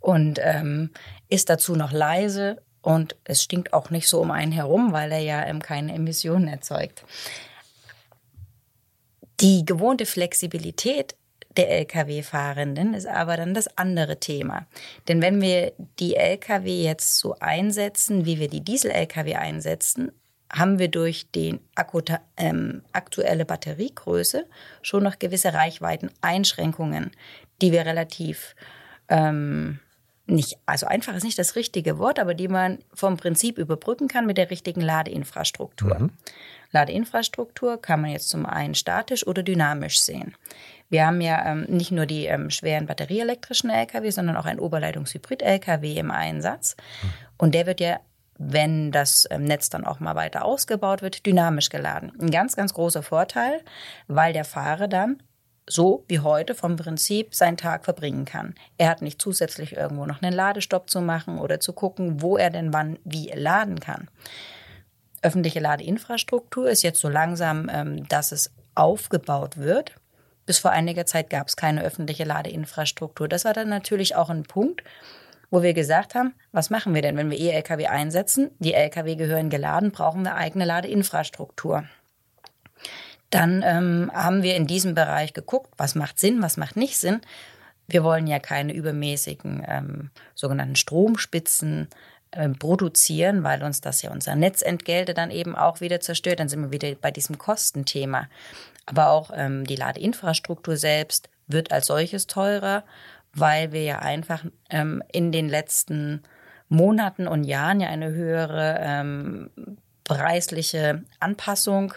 und 0.00 0.40
ähm, 0.42 0.90
ist 1.28 1.50
dazu 1.50 1.76
noch 1.76 1.92
leise 1.92 2.62
und 2.80 3.16
es 3.24 3.42
stinkt 3.42 3.74
auch 3.74 3.90
nicht 3.90 4.08
so 4.08 4.20
um 4.20 4.30
einen 4.30 4.52
herum, 4.52 4.92
weil 4.92 5.12
er 5.12 5.18
ja 5.18 5.44
ähm, 5.44 5.60
keine 5.60 5.92
Emissionen 5.94 6.48
erzeugt. 6.48 7.04
Die 9.40 9.64
gewohnte 9.64 10.06
Flexibilität 10.06 11.14
der 11.56 11.70
Lkw-Fahrenden 11.70 12.94
ist 12.94 13.06
aber 13.06 13.36
dann 13.36 13.54
das 13.54 13.76
andere 13.76 14.20
Thema. 14.20 14.66
Denn 15.08 15.20
wenn 15.20 15.40
wir 15.40 15.72
die 15.98 16.14
Lkw 16.14 16.82
jetzt 16.82 17.18
so 17.18 17.36
einsetzen, 17.40 18.24
wie 18.24 18.38
wir 18.38 18.48
die 18.48 18.60
Diesel-Lkw 18.60 19.34
einsetzen, 19.34 20.12
haben 20.52 20.78
wir 20.78 20.88
durch 20.88 21.30
die 21.34 21.60
ähm, 22.36 22.82
aktuelle 22.92 23.44
Batteriegröße 23.44 24.46
schon 24.82 25.02
noch 25.02 25.18
gewisse 25.18 25.52
Reichweiten-Einschränkungen, 25.52 27.10
die 27.60 27.72
wir 27.72 27.84
relativ 27.84 28.54
ähm, 29.08 29.80
nicht, 30.28 30.58
also 30.66 30.86
einfach 30.86 31.14
ist 31.14 31.24
nicht 31.24 31.38
das 31.38 31.56
richtige 31.56 31.98
Wort, 31.98 32.18
aber 32.18 32.34
die 32.34 32.48
man 32.48 32.78
vom 32.92 33.16
Prinzip 33.16 33.58
überbrücken 33.58 34.08
kann 34.08 34.26
mit 34.26 34.36
der 34.36 34.50
richtigen 34.50 34.82
Ladeinfrastruktur. 34.82 35.98
Mhm. 35.98 36.10
Ladeinfrastruktur 36.72 37.80
kann 37.80 38.00
man 38.00 38.10
jetzt 38.10 38.28
zum 38.28 38.46
einen 38.46 38.74
statisch 38.74 39.26
oder 39.26 39.42
dynamisch 39.42 40.00
sehen. 40.00 40.34
Wir 40.90 41.06
haben 41.06 41.20
ja 41.20 41.44
ähm, 41.44 41.64
nicht 41.68 41.90
nur 41.90 42.06
die 42.06 42.26
ähm, 42.26 42.50
schweren 42.50 42.86
batterieelektrischen 42.86 43.70
Lkw, 43.70 44.10
sondern 44.10 44.36
auch 44.36 44.46
ein 44.46 44.58
Oberleitungshybrid-Lkw 44.58 45.98
im 45.98 46.10
Einsatz. 46.10 46.76
Und 47.36 47.54
der 47.54 47.66
wird 47.66 47.80
ja, 47.80 48.00
wenn 48.38 48.90
das 48.92 49.26
ähm, 49.30 49.44
Netz 49.44 49.68
dann 49.68 49.84
auch 49.84 50.00
mal 50.00 50.14
weiter 50.14 50.44
ausgebaut 50.44 51.02
wird, 51.02 51.26
dynamisch 51.26 51.68
geladen. 51.68 52.12
Ein 52.20 52.30
ganz, 52.30 52.56
ganz 52.56 52.72
großer 52.72 53.02
Vorteil, 53.02 53.60
weil 54.06 54.32
der 54.32 54.44
Fahrer 54.44 54.88
dann 54.88 55.22
so 55.70 56.04
wie 56.08 56.20
heute 56.20 56.54
vom 56.54 56.76
Prinzip 56.76 57.34
seinen 57.34 57.58
Tag 57.58 57.84
verbringen 57.84 58.24
kann. 58.24 58.54
Er 58.78 58.88
hat 58.88 59.02
nicht 59.02 59.20
zusätzlich 59.20 59.76
irgendwo 59.76 60.06
noch 60.06 60.22
einen 60.22 60.34
Ladestopp 60.34 60.88
zu 60.88 61.02
machen 61.02 61.38
oder 61.38 61.60
zu 61.60 61.74
gucken, 61.74 62.22
wo 62.22 62.38
er 62.38 62.48
denn 62.48 62.72
wann 62.72 62.98
wie 63.04 63.30
laden 63.34 63.78
kann 63.78 64.08
öffentliche 65.22 65.60
Ladeinfrastruktur 65.60 66.68
ist 66.68 66.82
jetzt 66.82 67.00
so 67.00 67.08
langsam, 67.08 67.68
ähm, 67.72 68.08
dass 68.08 68.32
es 68.32 68.52
aufgebaut 68.74 69.56
wird. 69.56 69.94
Bis 70.46 70.58
vor 70.58 70.70
einiger 70.70 71.04
Zeit 71.04 71.30
gab 71.30 71.48
es 71.48 71.56
keine 71.56 71.82
öffentliche 71.82 72.24
Ladeinfrastruktur. 72.24 73.28
Das 73.28 73.44
war 73.44 73.52
dann 73.52 73.68
natürlich 73.68 74.16
auch 74.16 74.30
ein 74.30 74.44
Punkt, 74.44 74.82
wo 75.50 75.62
wir 75.62 75.74
gesagt 75.74 76.14
haben, 76.14 76.34
was 76.52 76.70
machen 76.70 76.94
wir 76.94 77.02
denn, 77.02 77.16
wenn 77.16 77.30
wir 77.30 77.38
E-Lkw 77.38 77.86
einsetzen? 77.86 78.50
Die 78.58 78.74
Lkw 78.74 79.16
gehören 79.16 79.50
geladen, 79.50 79.90
brauchen 79.90 80.22
wir 80.22 80.36
eigene 80.36 80.64
Ladeinfrastruktur. 80.64 81.84
Dann 83.30 83.62
ähm, 83.62 84.10
haben 84.14 84.42
wir 84.42 84.56
in 84.56 84.66
diesem 84.66 84.94
Bereich 84.94 85.34
geguckt, 85.34 85.72
was 85.76 85.94
macht 85.94 86.18
Sinn, 86.18 86.42
was 86.42 86.56
macht 86.56 86.76
nicht 86.76 86.98
Sinn. 86.98 87.20
Wir 87.86 88.04
wollen 88.04 88.26
ja 88.26 88.38
keine 88.38 88.72
übermäßigen 88.74 89.64
ähm, 89.66 90.10
sogenannten 90.34 90.76
Stromspitzen 90.76 91.88
produzieren, 92.58 93.42
weil 93.44 93.62
uns 93.62 93.80
das 93.80 94.02
ja 94.02 94.10
unser 94.10 94.34
Netzentgelte 94.34 95.14
dann 95.14 95.30
eben 95.30 95.56
auch 95.56 95.80
wieder 95.80 96.00
zerstört. 96.00 96.40
Dann 96.40 96.48
sind 96.48 96.62
wir 96.62 96.72
wieder 96.72 96.94
bei 96.94 97.10
diesem 97.10 97.38
Kostenthema. 97.38 98.28
Aber 98.86 99.10
auch 99.10 99.30
ähm, 99.34 99.66
die 99.66 99.76
Ladeinfrastruktur 99.76 100.76
selbst 100.76 101.28
wird 101.46 101.72
als 101.72 101.86
solches 101.86 102.26
teurer, 102.26 102.84
weil 103.32 103.72
wir 103.72 103.82
ja 103.82 103.98
einfach 103.98 104.44
ähm, 104.70 105.02
in 105.12 105.32
den 105.32 105.48
letzten 105.48 106.22
Monaten 106.68 107.26
und 107.26 107.44
Jahren 107.44 107.80
ja 107.80 107.88
eine 107.88 108.10
höhere 108.10 108.78
ähm, 108.80 109.50
preisliche 110.04 111.02
Anpassung 111.20 111.94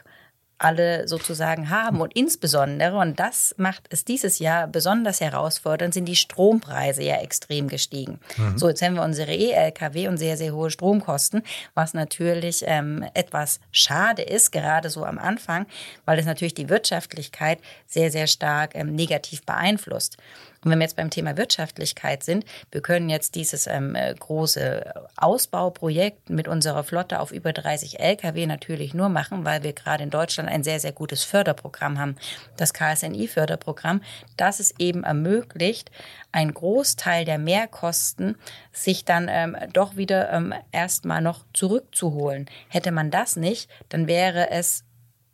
alle 0.62 1.08
sozusagen 1.08 1.70
haben. 1.70 2.02
Und 2.02 2.16
insbesondere, 2.16 2.98
und 2.98 3.20
das 3.20 3.56
macht 3.58 3.88
es 3.90 4.06
dieses 4.06 4.40
Jahr 4.40 4.68
besonders 4.68 5.20
herausfordernd, 5.20 5.94
sind 5.94 6.06
die 6.06 6.16
Strompreise 6.16 7.04
ja 7.04 7.16
extrem 7.18 7.68
gestiegen. 7.68 8.20
Mhm. 8.38 8.58
So, 8.58 8.70
jetzt 8.70 8.82
haben 8.82 8.96
wir 8.96 9.04
unsere 9.04 9.34
E-Lkw 9.34 10.08
und 10.08 10.18
sehr, 10.18 10.38
sehr 10.38 10.54
hohe 10.54 10.70
Stromkosten, 10.70 11.44
was 11.74 11.94
natürlich 11.94 12.64
ähm, 12.68 13.04
etwas 13.14 13.60
schade 13.72 14.22
ist, 14.22 14.52
gerade 14.52 14.90
so 14.90 15.04
am 15.04 15.18
Anfang, 15.18 15.66
weil 16.06 16.20
es 16.20 16.26
natürlich 16.26 16.54
die 16.54 16.70
Wirtschaftlichkeit 16.70 17.60
sehr, 17.88 18.12
sehr 18.12 18.28
stark 18.28 18.76
ähm, 18.76 18.94
negativ 18.94 19.44
beeinflusst. 19.44 20.18
Und 20.64 20.70
wenn 20.70 20.80
wir 20.80 20.86
jetzt 20.86 20.96
beim 20.96 21.10
Thema 21.10 21.38
Wirtschaftlichkeit 21.38 22.24
sind, 22.24 22.46
wir 22.72 22.82
können 22.82 23.10
jetzt 23.10 23.34
dieses 23.34 23.66
ähm, 23.66 23.96
äh, 23.96 24.14
große 24.14 24.94
Ausbauprojekt 25.18 26.30
mit 26.30 26.48
unserer 26.48 26.84
Flotte 26.84 27.20
auf 27.20 27.32
über 27.32 27.52
30 27.52 28.00
Lkw 28.00 28.46
natürlich 28.46 28.94
nur 28.94 29.10
machen, 29.10 29.44
weil 29.44 29.64
wir 29.64 29.74
gerade 29.74 30.04
in 30.04 30.12
Deutschland 30.12 30.50
ein 30.50 30.64
sehr, 30.64 30.80
sehr 30.80 30.92
gutes 30.92 31.24
Förderprogramm 31.24 31.98
haben, 31.98 32.16
das 32.58 32.74
KSNI-Förderprogramm, 32.74 34.02
das 34.38 34.60
es 34.60 34.80
eben 34.80 35.04
ermöglicht, 35.04 35.90
ein 36.32 36.54
Großteil 36.54 37.26
der 37.26 37.40
Mehrkosten 37.40 38.36
sich 38.72 39.04
dann 39.04 39.28
ähm, 39.30 39.58
doch 39.74 39.96
wieder 39.96 40.32
ähm, 40.32 40.54
erstmal 40.72 41.22
noch 41.22 41.44
zurückzuholen. 41.54 42.46
Hätte 42.70 42.92
man 42.92 43.10
das 43.10 43.36
nicht, 43.36 43.70
dann 43.90 44.08
wäre 44.08 44.52
es, 44.52 44.84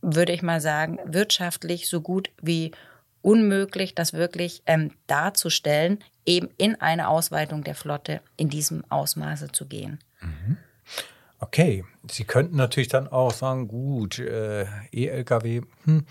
würde 0.01 0.31
ich 0.31 0.41
mal 0.41 0.61
sagen, 0.61 0.99
wirtschaftlich 1.05 1.89
so 1.89 1.99
gut 1.99 2.31
wie 2.41 2.71
unmöglich, 3.27 3.93
das 3.93 4.13
wirklich 4.13 4.63
ähm, 4.67 4.91
darzustellen, 5.05 6.01
eben 6.25 6.47
in 6.57 6.79
eine 6.79 7.09
Ausweitung 7.09 7.61
der 7.61 7.75
Flotte 7.75 8.21
in 8.37 8.47
diesem 8.47 8.85
Ausmaße 8.87 9.51
zu 9.51 9.65
gehen. 9.65 9.99
Mhm. 10.21 10.55
Okay, 11.39 11.83
Sie 12.09 12.23
könnten 12.23 12.55
natürlich 12.55 12.87
dann 12.87 13.09
auch 13.09 13.33
sagen, 13.33 13.67
gut, 13.67 14.17
äh, 14.17 14.65
E-Lkw, 14.93 15.61
hm, 15.83 16.05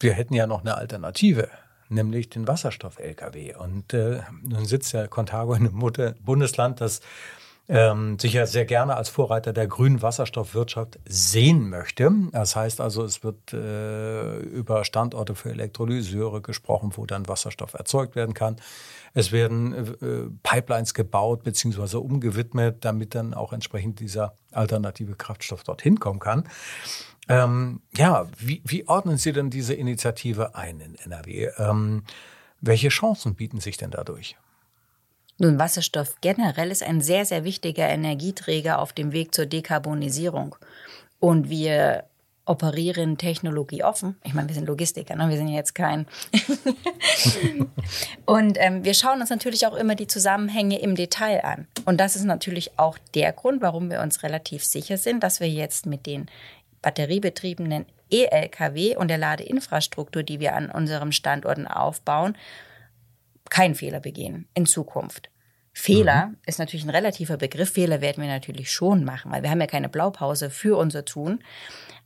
wir 0.00 0.14
hätten 0.14 0.32
ja 0.32 0.46
noch 0.46 0.62
eine 0.62 0.78
Alternative, 0.78 1.50
nämlich 1.90 2.30
den 2.30 2.48
Wasserstoff-Lkw. 2.48 3.54
Und 3.56 3.92
äh, 3.92 4.22
nun 4.42 4.64
sitzt 4.64 4.94
ja 4.94 5.08
Contago 5.08 5.52
in 5.52 5.68
einem 5.68 6.14
Bundesland, 6.24 6.80
das 6.80 7.02
ähm, 7.68 8.18
sich 8.18 8.32
ja 8.32 8.46
sehr 8.46 8.64
gerne 8.64 8.96
als 8.96 9.10
Vorreiter 9.10 9.52
der 9.52 9.66
grünen 9.66 10.00
Wasserstoffwirtschaft 10.00 10.98
sehen 11.06 11.68
möchte. 11.68 12.10
Das 12.32 12.56
heißt 12.56 12.80
also, 12.80 13.04
es 13.04 13.22
wird 13.22 13.52
äh, 13.52 14.38
über 14.38 14.84
Standorte 14.84 15.34
für 15.34 15.50
Elektrolyseure 15.50 16.40
gesprochen, 16.40 16.92
wo 16.96 17.04
dann 17.04 17.28
Wasserstoff 17.28 17.74
erzeugt 17.74 18.16
werden 18.16 18.32
kann. 18.32 18.56
Es 19.12 19.32
werden 19.32 19.74
äh, 19.74 20.30
Pipelines 20.42 20.94
gebaut 20.94 21.42
bzw. 21.42 21.98
umgewidmet, 21.98 22.84
damit 22.84 23.14
dann 23.14 23.34
auch 23.34 23.52
entsprechend 23.52 24.00
dieser 24.00 24.34
alternative 24.52 25.14
Kraftstoff 25.14 25.62
dorthin 25.62 26.00
kommen 26.00 26.20
kann. 26.20 26.48
Ähm, 27.28 27.82
ja, 27.94 28.26
wie, 28.38 28.62
wie 28.64 28.88
ordnen 28.88 29.18
Sie 29.18 29.32
denn 29.32 29.50
diese 29.50 29.74
Initiative 29.74 30.54
ein 30.54 30.80
in 30.80 30.94
NRW? 30.94 31.50
Ähm, 31.58 32.04
welche 32.62 32.88
Chancen 32.88 33.34
bieten 33.34 33.60
sich 33.60 33.76
denn 33.76 33.90
dadurch? 33.90 34.36
Nun, 35.38 35.58
Wasserstoff 35.58 36.16
generell 36.20 36.70
ist 36.70 36.82
ein 36.82 37.00
sehr, 37.00 37.24
sehr 37.24 37.44
wichtiger 37.44 37.88
Energieträger 37.88 38.80
auf 38.80 38.92
dem 38.92 39.12
Weg 39.12 39.34
zur 39.34 39.46
Dekarbonisierung. 39.46 40.56
Und 41.20 41.48
wir 41.48 42.04
operieren 42.44 43.18
Technologie 43.18 43.84
offen. 43.84 44.16
Ich 44.24 44.34
meine, 44.34 44.48
wir 44.48 44.54
sind 44.54 44.66
Logistiker, 44.66 45.14
ne? 45.14 45.28
wir 45.28 45.36
sind 45.36 45.48
jetzt 45.48 45.74
kein. 45.74 46.06
und 48.24 48.56
ähm, 48.58 48.84
wir 48.84 48.94
schauen 48.94 49.20
uns 49.20 49.30
natürlich 49.30 49.66
auch 49.66 49.76
immer 49.76 49.94
die 49.94 50.06
Zusammenhänge 50.06 50.80
im 50.80 50.94
Detail 50.94 51.44
an. 51.44 51.68
Und 51.84 52.00
das 52.00 52.16
ist 52.16 52.24
natürlich 52.24 52.78
auch 52.78 52.96
der 53.14 53.32
Grund, 53.32 53.60
warum 53.60 53.90
wir 53.90 54.00
uns 54.00 54.22
relativ 54.22 54.64
sicher 54.64 54.96
sind, 54.96 55.22
dass 55.22 55.40
wir 55.40 55.48
jetzt 55.48 55.84
mit 55.84 56.06
den 56.06 56.26
batteriebetriebenen 56.80 57.84
E-Lkw 58.10 58.96
und 58.96 59.08
der 59.08 59.18
Ladeinfrastruktur, 59.18 60.22
die 60.22 60.40
wir 60.40 60.54
an 60.54 60.70
unseren 60.70 61.12
Standorten 61.12 61.66
aufbauen, 61.66 62.36
keinen 63.50 63.74
Fehler 63.74 64.00
begehen 64.00 64.48
in 64.54 64.66
Zukunft. 64.66 65.30
Fehler 65.72 66.26
mhm. 66.26 66.36
ist 66.46 66.58
natürlich 66.58 66.84
ein 66.84 66.90
relativer 66.90 67.36
Begriff. 67.36 67.70
Fehler 67.72 68.00
werden 68.00 68.22
wir 68.22 68.28
natürlich 68.28 68.72
schon 68.72 69.04
machen, 69.04 69.30
weil 69.30 69.42
wir 69.42 69.50
haben 69.50 69.60
ja 69.60 69.66
keine 69.66 69.88
Blaupause 69.88 70.50
für 70.50 70.76
unser 70.76 71.04
Tun. 71.04 71.40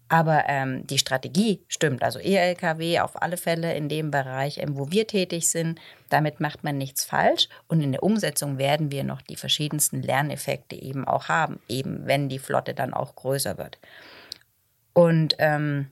Aber 0.08 0.44
ähm, 0.46 0.86
die 0.86 0.98
Strategie 0.98 1.64
stimmt. 1.68 2.02
Also 2.02 2.18
E-Lkw 2.18 3.00
auf 3.00 3.22
alle 3.22 3.38
Fälle 3.38 3.74
in 3.74 3.88
dem 3.88 4.10
Bereich, 4.10 4.58
ähm, 4.58 4.76
wo 4.76 4.90
wir 4.90 5.06
tätig 5.06 5.48
sind. 5.48 5.80
Damit 6.10 6.38
macht 6.38 6.64
man 6.64 6.76
nichts 6.76 7.02
falsch. 7.02 7.48
Und 7.66 7.80
in 7.80 7.92
der 7.92 8.02
Umsetzung 8.02 8.58
werden 8.58 8.92
wir 8.92 9.04
noch 9.04 9.22
die 9.22 9.36
verschiedensten 9.36 10.02
Lerneffekte 10.02 10.76
eben 10.76 11.08
auch 11.08 11.28
haben, 11.28 11.60
eben 11.66 12.06
wenn 12.06 12.28
die 12.28 12.38
Flotte 12.38 12.74
dann 12.74 12.92
auch 12.92 13.14
größer 13.14 13.56
wird. 13.56 13.78
Und 14.92 15.34
ähm, 15.38 15.88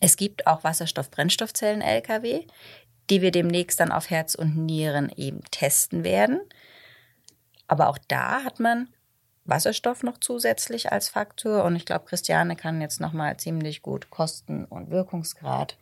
es 0.00 0.16
gibt 0.16 0.46
auch 0.46 0.64
Wasserstoff-Brennstoffzellen-Lkw, 0.64 2.46
die 3.10 3.22
wir 3.22 3.30
demnächst 3.30 3.80
dann 3.80 3.92
auf 3.92 4.10
Herz 4.10 4.34
und 4.34 4.56
Nieren 4.56 5.10
eben 5.16 5.40
testen 5.50 6.04
werden. 6.04 6.40
Aber 7.68 7.88
auch 7.88 7.98
da 8.08 8.44
hat 8.44 8.60
man 8.60 8.88
Wasserstoff 9.44 10.02
noch 10.02 10.18
zusätzlich 10.18 10.92
als 10.92 11.08
Faktor. 11.08 11.64
Und 11.64 11.76
ich 11.76 11.86
glaube, 11.86 12.04
Christiane 12.06 12.56
kann 12.56 12.80
jetzt 12.80 13.00
nochmal 13.00 13.36
ziemlich 13.38 13.82
gut 13.82 14.10
Kosten- 14.10 14.64
und 14.64 14.90
Wirkungsgrad 14.90 15.76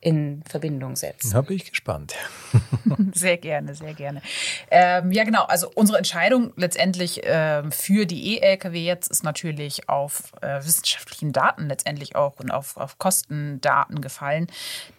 in 0.00 0.42
Verbindung 0.48 0.94
setzen. 0.94 1.32
Da 1.32 1.40
bin 1.40 1.56
ich 1.56 1.70
gespannt. 1.70 2.14
sehr 3.14 3.36
gerne, 3.36 3.74
sehr 3.74 3.94
gerne. 3.94 4.22
Ähm, 4.70 5.10
ja, 5.10 5.24
genau. 5.24 5.44
Also 5.44 5.70
unsere 5.74 5.98
Entscheidung 5.98 6.52
letztendlich 6.56 7.22
ähm, 7.24 7.72
für 7.72 8.06
die 8.06 8.36
E-Lkw 8.36 8.78
jetzt 8.78 9.10
ist 9.10 9.24
natürlich 9.24 9.88
auf 9.88 10.32
äh, 10.40 10.64
wissenschaftlichen 10.64 11.32
Daten 11.32 11.68
letztendlich 11.68 12.14
auch 12.14 12.38
und 12.38 12.50
auf, 12.52 12.76
auf 12.76 12.98
Kostendaten 12.98 14.00
gefallen. 14.00 14.46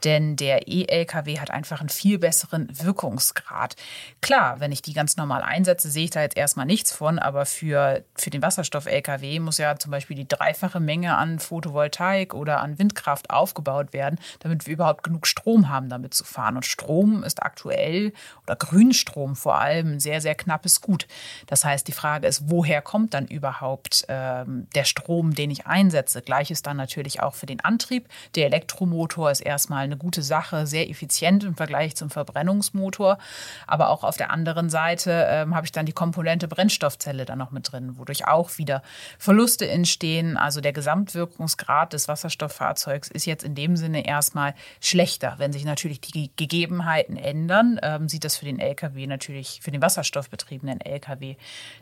Denn 0.03 0.35
der 0.35 0.67
E-Lkw 0.67 1.39
hat 1.39 1.49
einfach 1.49 1.79
einen 1.79 1.89
viel 1.89 2.19
besseren 2.19 2.67
Wirkungsgrad. 2.71 3.77
Klar, 4.21 4.59
wenn 4.59 4.73
ich 4.73 4.81
die 4.81 4.93
ganz 4.93 5.15
normal 5.15 5.43
einsetze, 5.43 5.89
sehe 5.89 6.05
ich 6.05 6.11
da 6.11 6.21
jetzt 6.21 6.37
erstmal 6.37 6.65
nichts 6.65 6.91
von. 6.91 7.19
Aber 7.19 7.45
für, 7.45 8.03
für 8.15 8.29
den 8.31 8.41
Wasserstoff-Lkw 8.41 9.39
muss 9.39 9.59
ja 9.59 9.77
zum 9.77 9.91
Beispiel 9.91 10.17
die 10.17 10.27
dreifache 10.27 10.81
Menge 10.81 11.15
an 11.15 11.39
Photovoltaik 11.39 12.33
oder 12.33 12.59
an 12.59 12.77
Windkraft 12.79 13.29
aufgebaut 13.29 13.93
werden, 13.93 14.19
damit 14.39 14.67
wir 14.67 14.73
überhaupt 14.73 14.88
überhaupt 14.89 15.03
genug 15.03 15.27
Strom 15.27 15.69
haben, 15.69 15.89
damit 15.89 16.13
zu 16.13 16.23
fahren. 16.23 16.55
Und 16.55 16.65
Strom 16.65 17.23
ist 17.23 17.43
aktuell 17.43 18.11
oder 18.43 18.55
Grünstrom 18.55 19.35
vor 19.35 19.59
allem 19.59 19.93
ein 19.93 19.99
sehr, 19.99 20.19
sehr 20.19 20.35
knappes 20.35 20.81
Gut. 20.81 21.07
Das 21.47 21.63
heißt, 21.63 21.87
die 21.87 21.91
Frage 21.91 22.27
ist, 22.27 22.49
woher 22.49 22.81
kommt 22.81 23.13
dann 23.13 23.27
überhaupt 23.27 24.05
ähm, 24.07 24.67
der 24.73 24.83
Strom, 24.83 25.35
den 25.35 25.51
ich 25.51 25.67
einsetze? 25.67 26.21
Gleiches 26.21 26.63
dann 26.63 26.77
natürlich 26.77 27.21
auch 27.21 27.35
für 27.35 27.45
den 27.45 27.59
Antrieb. 27.59 28.07
Der 28.35 28.47
Elektromotor 28.47 29.29
ist 29.29 29.41
erstmal 29.41 29.83
eine 29.83 29.97
gute 29.97 30.23
Sache, 30.23 30.65
sehr 30.65 30.89
effizient 30.89 31.43
im 31.43 31.55
Vergleich 31.55 31.95
zum 31.95 32.09
Verbrennungsmotor. 32.09 33.19
Aber 33.67 33.89
auch 33.89 34.03
auf 34.03 34.17
der 34.17 34.31
anderen 34.31 34.69
Seite 34.69 35.27
ähm, 35.29 35.55
habe 35.55 35.65
ich 35.65 35.71
dann 35.71 35.85
die 35.85 35.93
Komponente 35.93 36.47
Brennstoffzelle 36.47 37.25
dann 37.25 37.37
noch 37.37 37.51
mit 37.51 37.71
drin, 37.71 37.97
wodurch 37.97 38.27
auch 38.27 38.57
wieder 38.57 38.81
Verluste 39.19 39.69
entstehen. 39.69 40.37
Also 40.37 40.61
der 40.61 40.73
Gesamtwirkungsgrad 40.73 41.93
des 41.93 42.07
Wasserstofffahrzeugs 42.07 43.09
ist 43.09 43.25
jetzt 43.25 43.43
in 43.43 43.55
dem 43.55 43.77
Sinne 43.77 44.05
erstmal 44.05 44.55
schlechter. 44.79 45.35
Wenn 45.37 45.53
sich 45.53 45.65
natürlich 45.65 46.01
die 46.01 46.31
Gegebenheiten 46.35 47.17
ändern, 47.17 47.79
ähm, 47.83 48.09
sieht 48.09 48.23
das 48.23 48.37
für 48.37 48.45
den 48.45 48.59
Lkw 48.59 49.07
natürlich, 49.07 49.59
für 49.61 49.71
den 49.71 49.81
wasserstoffbetriebenen 49.81 50.81
Lkw 50.81 51.35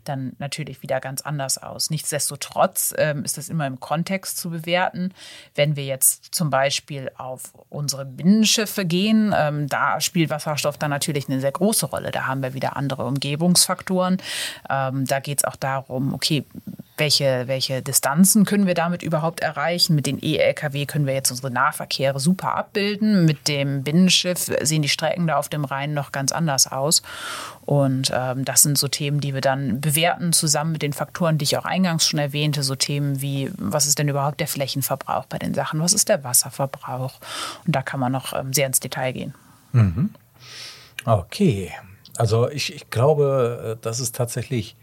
dann 0.04 0.34
natürlich 0.40 0.82
wieder 0.82 1.00
ganz 1.00 1.22
anders 1.22 1.58
aus. 1.58 1.90
Nichtsdestotrotz 1.90 2.94
ähm, 2.98 3.24
ist 3.24 3.38
das 3.38 3.50
immer 3.50 3.68
im 3.68 3.80
Kontext 3.80 4.38
zu 4.38 4.50
bewerten. 4.50 5.14
Wenn 5.56 5.76
wir 5.76 5.86
jetzt 5.86 6.34
zum 6.34 6.50
Beispiel 6.50 7.12
auf 7.18 7.54
unsere 7.70 8.06
Binnenschiffe 8.06 8.86
gehen, 8.86 9.34
ähm, 9.36 9.68
da 9.68 10.02
spielt 10.02 10.30
Wasserstoff 10.30 10.78
dann 10.78 10.90
natürlich 10.90 11.30
eine 11.30 11.40
sehr 11.40 11.52
große 11.52 11.88
Rolle. 11.88 12.12
Da 12.12 12.28
haben 12.28 12.42
wir 12.42 12.54
wieder 12.54 12.76
andere 12.78 13.06
Umgebungsfaktoren. 13.06 14.18
Ähm, 14.70 15.06
da 15.06 15.20
geht 15.20 15.40
es 15.40 15.44
auch 15.46 15.56
darum, 15.56 16.14
okay, 16.14 16.46
welche, 16.98 17.48
welche 17.48 17.82
Distanzen 17.82 18.46
können 18.46 18.66
wir 18.66 18.74
damit 18.74 19.04
überhaupt 19.04 19.40
erreichen? 19.40 19.96
Mit 19.96 20.06
den 20.06 20.18
E-Lkw 20.22 20.86
können 20.86 21.06
wir 21.06 21.14
jetzt 21.14 21.30
unsere 21.32 21.52
Nahverkehre 21.52 22.20
super 22.20 22.56
abbilden. 22.56 23.26
Mit 23.26 23.48
dem 23.48 23.84
Binnenschiff 23.84 24.52
sehen 24.62 24.82
die 24.82 24.90
Strecken 24.90 25.28
da 25.28 25.38
auf 25.38 25.50
dem 25.50 25.66
Rhein 25.66 25.94
noch 25.94 26.12
ganz 26.12 26.32
anders 26.32 26.72
aus. 26.72 27.04
Und 27.66 28.12
ähm, 28.14 28.46
das 28.46 28.64
sind 28.64 28.78
so 28.78 28.88
Themen, 28.88 29.20
die 29.20 29.34
wir 29.34 29.42
dann 29.42 29.82
bewerten, 29.82 30.34
zusammen 30.34 30.72
mit 30.72 30.82
den 30.82 30.94
Faktoren, 30.94 31.38
die 31.38 31.44
ich 31.44 31.58
auch 31.58 31.66
eingangs 31.66 32.08
schon 32.08 32.20
erwähnte. 32.20 32.64
So 32.64 32.76
Themen 32.76 33.22
wie, 33.22 33.52
was 33.58 33.86
ist 33.86 34.00
denn 34.00 34.08
überhaupt 34.08 34.40
der 34.40 34.48
Flächenverbrauch 34.48 35.26
bei 35.26 35.38
den 35.38 35.54
Sachen? 35.54 35.80
Was 35.80 35.94
ist 35.94 36.10
der 36.10 36.24
Wasserverbrauch? 36.24 37.20
Und 37.66 37.76
da 37.76 37.82
kann 37.82 38.00
man 38.00 38.12
noch 38.12 38.34
ähm, 38.34 38.54
sehr 38.54 38.68
ins 38.68 38.80
Detail 38.80 39.12
gehen. 39.12 39.34
Mhm. 39.72 40.12
Okay. 41.06 41.72
Also 42.18 42.50
ich, 42.50 42.74
ich 42.74 42.90
glaube, 42.90 43.78
äh, 43.78 43.84
das 43.84 44.00
ist 44.00 44.16
tatsächlich 44.16 44.76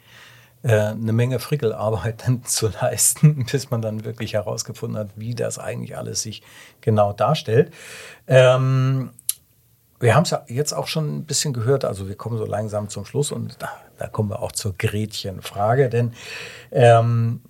eine 0.71 1.13
Menge 1.13 1.39
Frickelarbeit 1.41 2.23
dann 2.27 2.45
zu 2.45 2.69
leisten, 2.69 3.47
bis 3.51 3.71
man 3.71 3.83
dann 3.83 4.05
wirklich 4.05 4.35
herausgefunden 4.35 4.99
hat, 4.99 5.11
wie 5.17 5.35
das 5.35 5.59
eigentlich 5.59 5.97
alles 5.97 6.23
sich 6.23 6.43
genau 6.81 7.13
darstellt. 7.13 7.73
Ähm, 8.27 9.11
wir 10.01 10.15
haben 10.15 10.25
es 10.25 10.35
jetzt 10.49 10.73
auch 10.73 10.87
schon 10.87 11.19
ein 11.19 11.25
bisschen 11.25 11.53
gehört, 11.53 11.85
also 11.85 12.09
wir 12.09 12.17
kommen 12.17 12.37
so 12.37 12.45
langsam 12.45 12.89
zum 12.89 13.05
Schluss 13.05 13.33
und 13.33 13.63
da, 13.63 13.71
da 13.99 14.09
kommen 14.09 14.31
wir 14.31 14.43
auch 14.43 14.53
zur 14.53 14.75
Gretchenfrage, 14.77 15.89
denn 15.89 16.13
ähm, 16.73 17.43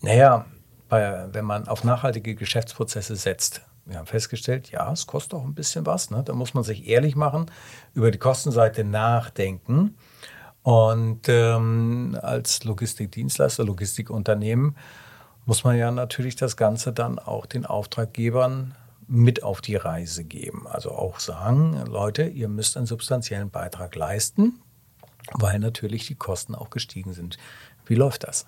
naja, 0.00 0.46
bei, 0.88 1.26
wenn 1.32 1.44
man 1.44 1.68
auf 1.68 1.84
nachhaltige 1.84 2.34
Geschäftsprozesse 2.34 3.16
setzt, 3.16 3.62
wir 3.84 3.98
haben 3.98 4.06
festgestellt, 4.06 4.70
ja, 4.70 4.92
es 4.92 5.06
kostet 5.06 5.34
auch 5.34 5.44
ein 5.44 5.54
bisschen 5.54 5.86
was. 5.86 6.10
Ne? 6.10 6.22
Da 6.24 6.34
muss 6.34 6.54
man 6.54 6.62
sich 6.62 6.88
ehrlich 6.88 7.16
machen, 7.16 7.46
über 7.94 8.10
die 8.10 8.18
Kostenseite 8.18 8.84
nachdenken. 8.84 9.96
Und 10.62 11.28
ähm, 11.28 12.16
als 12.22 12.64
Logistikdienstleister, 12.64 13.64
Logistikunternehmen 13.64 14.76
muss 15.44 15.64
man 15.64 15.76
ja 15.76 15.90
natürlich 15.90 16.36
das 16.36 16.56
Ganze 16.56 16.92
dann 16.92 17.18
auch 17.18 17.46
den 17.46 17.66
Auftraggebern 17.66 18.74
mit 19.08 19.42
auf 19.42 19.60
die 19.60 19.76
Reise 19.76 20.24
geben. 20.24 20.66
Also 20.68 20.92
auch 20.92 21.18
sagen, 21.18 21.84
Leute, 21.86 22.24
ihr 22.24 22.48
müsst 22.48 22.76
einen 22.76 22.86
substanziellen 22.86 23.50
Beitrag 23.50 23.96
leisten, 23.96 24.60
weil 25.32 25.58
natürlich 25.58 26.06
die 26.06 26.14
Kosten 26.14 26.54
auch 26.54 26.70
gestiegen 26.70 27.12
sind. 27.12 27.38
Wie 27.86 27.96
läuft 27.96 28.24
das? 28.24 28.46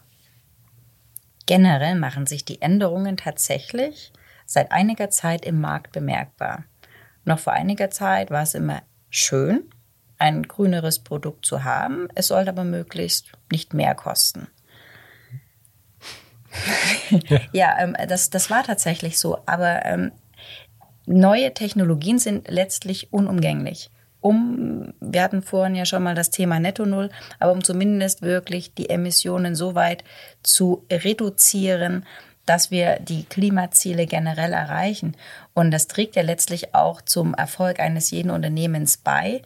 Generell 1.46 1.96
machen 1.96 2.26
sich 2.26 2.44
die 2.44 2.62
Änderungen 2.62 3.16
tatsächlich 3.16 4.12
seit 4.46 4.72
einiger 4.72 5.10
Zeit 5.10 5.44
im 5.44 5.60
Markt 5.60 5.92
bemerkbar. 5.92 6.64
Noch 7.24 7.38
vor 7.38 7.52
einiger 7.52 7.90
Zeit 7.90 8.30
war 8.30 8.42
es 8.42 8.54
immer 8.54 8.82
schön, 9.10 9.64
ein 10.24 10.44
grüneres 10.44 11.00
Produkt 11.00 11.44
zu 11.44 11.64
haben. 11.64 12.08
Es 12.14 12.28
sollte 12.28 12.48
aber 12.50 12.64
möglichst 12.64 13.32
nicht 13.52 13.74
mehr 13.74 13.94
kosten. 13.94 14.48
ja, 17.52 17.76
ähm, 17.78 17.94
das, 18.08 18.30
das 18.30 18.48
war 18.48 18.62
tatsächlich 18.62 19.18
so. 19.18 19.38
Aber 19.44 19.84
ähm, 19.84 20.12
neue 21.04 21.52
Technologien 21.52 22.18
sind 22.18 22.48
letztlich 22.48 23.12
unumgänglich. 23.12 23.90
Um, 24.20 24.94
wir 25.00 25.22
hatten 25.22 25.42
vorhin 25.42 25.74
ja 25.74 25.84
schon 25.84 26.02
mal 26.02 26.14
das 26.14 26.30
Thema 26.30 26.58
Netto 26.58 26.86
Null, 26.86 27.10
aber 27.38 27.52
um 27.52 27.62
zumindest 27.62 28.22
wirklich 28.22 28.72
die 28.72 28.88
Emissionen 28.88 29.54
so 29.54 29.74
weit 29.74 30.04
zu 30.42 30.86
reduzieren, 30.90 32.06
dass 32.46 32.70
wir 32.70 32.98
die 33.00 33.24
Klimaziele 33.24 34.06
generell 34.06 34.52
erreichen. 34.52 35.14
Und 35.52 35.70
das 35.70 35.88
trägt 35.88 36.16
ja 36.16 36.22
letztlich 36.22 36.74
auch 36.74 37.02
zum 37.02 37.34
Erfolg 37.34 37.80
eines 37.80 38.10
jeden 38.10 38.30
Unternehmens 38.30 38.96
bei. 38.96 39.42